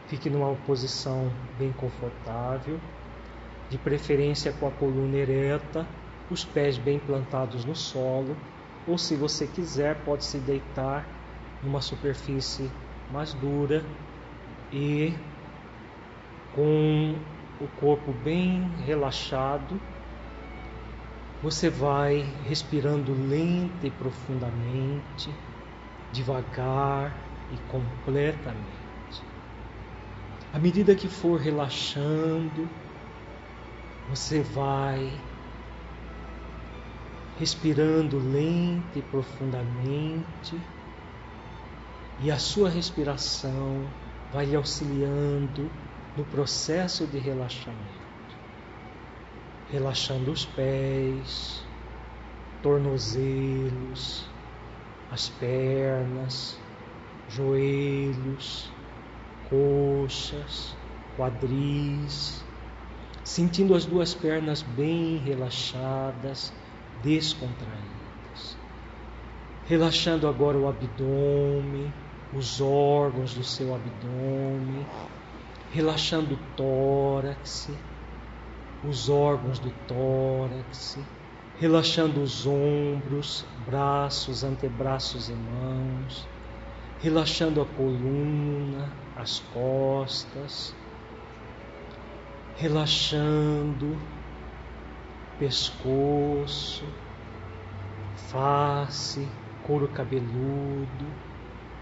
Fique 0.08 0.30
numa 0.30 0.54
posição 0.56 1.32
bem 1.58 1.74
confortável, 1.74 2.80
de 3.70 3.78
preferência 3.78 4.54
com 4.54 4.68
a 4.68 4.72
coluna 4.72 5.16
ereta, 5.18 5.88
os 6.30 6.46
pés 6.46 6.78
bem 6.78 7.00
plantados 7.00 7.66
no 7.66 7.76
solo, 7.76 8.38
ou 8.86 8.98
se 8.98 9.16
você 9.16 9.48
quiser, 9.48 10.04
pode 10.06 10.24
se 10.26 10.38
deitar 10.40 11.08
numa 11.64 11.82
superfície 11.82 12.72
mais 13.12 13.34
dura 13.34 13.84
e 14.72 15.14
com 16.54 17.16
o 17.60 17.68
corpo 17.80 18.14
bem 18.14 18.70
relaxado, 18.86 19.80
você 21.42 21.70
vai 21.70 22.22
respirando 22.44 23.14
lenta 23.14 23.88
e 23.88 23.92
profundamente, 23.92 25.34
devagar 26.12 27.14
e 27.52 27.58
completamente. 27.70 28.85
À 30.56 30.58
medida 30.58 30.96
que 30.96 31.10
for 31.10 31.38
relaxando, 31.38 32.70
você 34.10 34.42
vai 34.42 35.12
respirando 37.38 38.18
lenta 38.18 38.98
e 38.98 39.02
profundamente, 39.02 40.58
e 42.24 42.32
a 42.32 42.40
sua 42.40 42.70
respiração 42.70 43.86
vai 44.32 44.46
lhe 44.46 44.56
auxiliando 44.56 45.70
no 46.16 46.24
processo 46.24 47.06
de 47.06 47.18
relaxamento. 47.18 47.76
Relaxando 49.74 50.32
os 50.32 50.46
pés, 50.46 51.66
tornozelos, 52.64 54.26
as 55.12 55.28
pernas, 55.28 56.58
joelhos, 57.28 58.74
coxas, 59.50 60.76
quadris, 61.18 62.44
sentindo 63.24 63.74
as 63.74 63.86
duas 63.86 64.14
pernas 64.14 64.62
bem 64.62 65.18
relaxadas, 65.18 66.54
descontraídas. 67.02 68.58
Relaxando 69.68 70.28
agora 70.28 70.58
o 70.58 70.68
abdômen, 70.68 71.92
os 72.34 72.62
órgãos 72.62 73.34
do 73.34 73.44
seu 73.44 73.74
abdômen, 73.74 74.86
relaxando 75.72 76.36
o 76.36 76.40
tórax, 76.56 77.70
os 78.88 79.10
órgãos 79.10 79.58
do 79.58 79.72
tórax, 79.88 81.00
relaxando 81.60 82.22
os 82.22 82.46
ombros, 82.46 83.46
braços, 83.66 84.44
antebraços 84.44 85.30
e 85.30 85.34
mãos, 85.34 86.28
relaxando 87.02 87.62
a 87.62 87.66
coluna, 87.66 88.92
as 89.16 89.40
costas, 89.54 90.76
relaxando 92.56 93.98
pescoço, 95.40 96.86
face, 98.16 99.28
couro 99.64 99.88
cabeludo, 99.88 101.06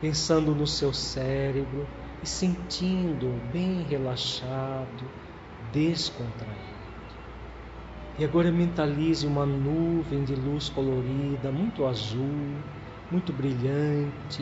pensando 0.02 0.56
no 0.56 0.66
seu 0.66 0.92
cérebro 0.92 1.88
e 2.22 2.28
sentindo 2.28 3.40
bem 3.52 3.84
relaxado, 3.84 5.06
descontraído. 5.72 6.74
E 8.18 8.24
agora 8.24 8.52
mentalize 8.52 9.26
uma 9.26 9.46
nuvem 9.46 10.24
de 10.24 10.36
luz 10.36 10.70
colorida, 10.70 11.52
muito 11.52 11.86
azul, 11.86 12.58
muito 13.12 13.34
brilhante, 13.34 14.42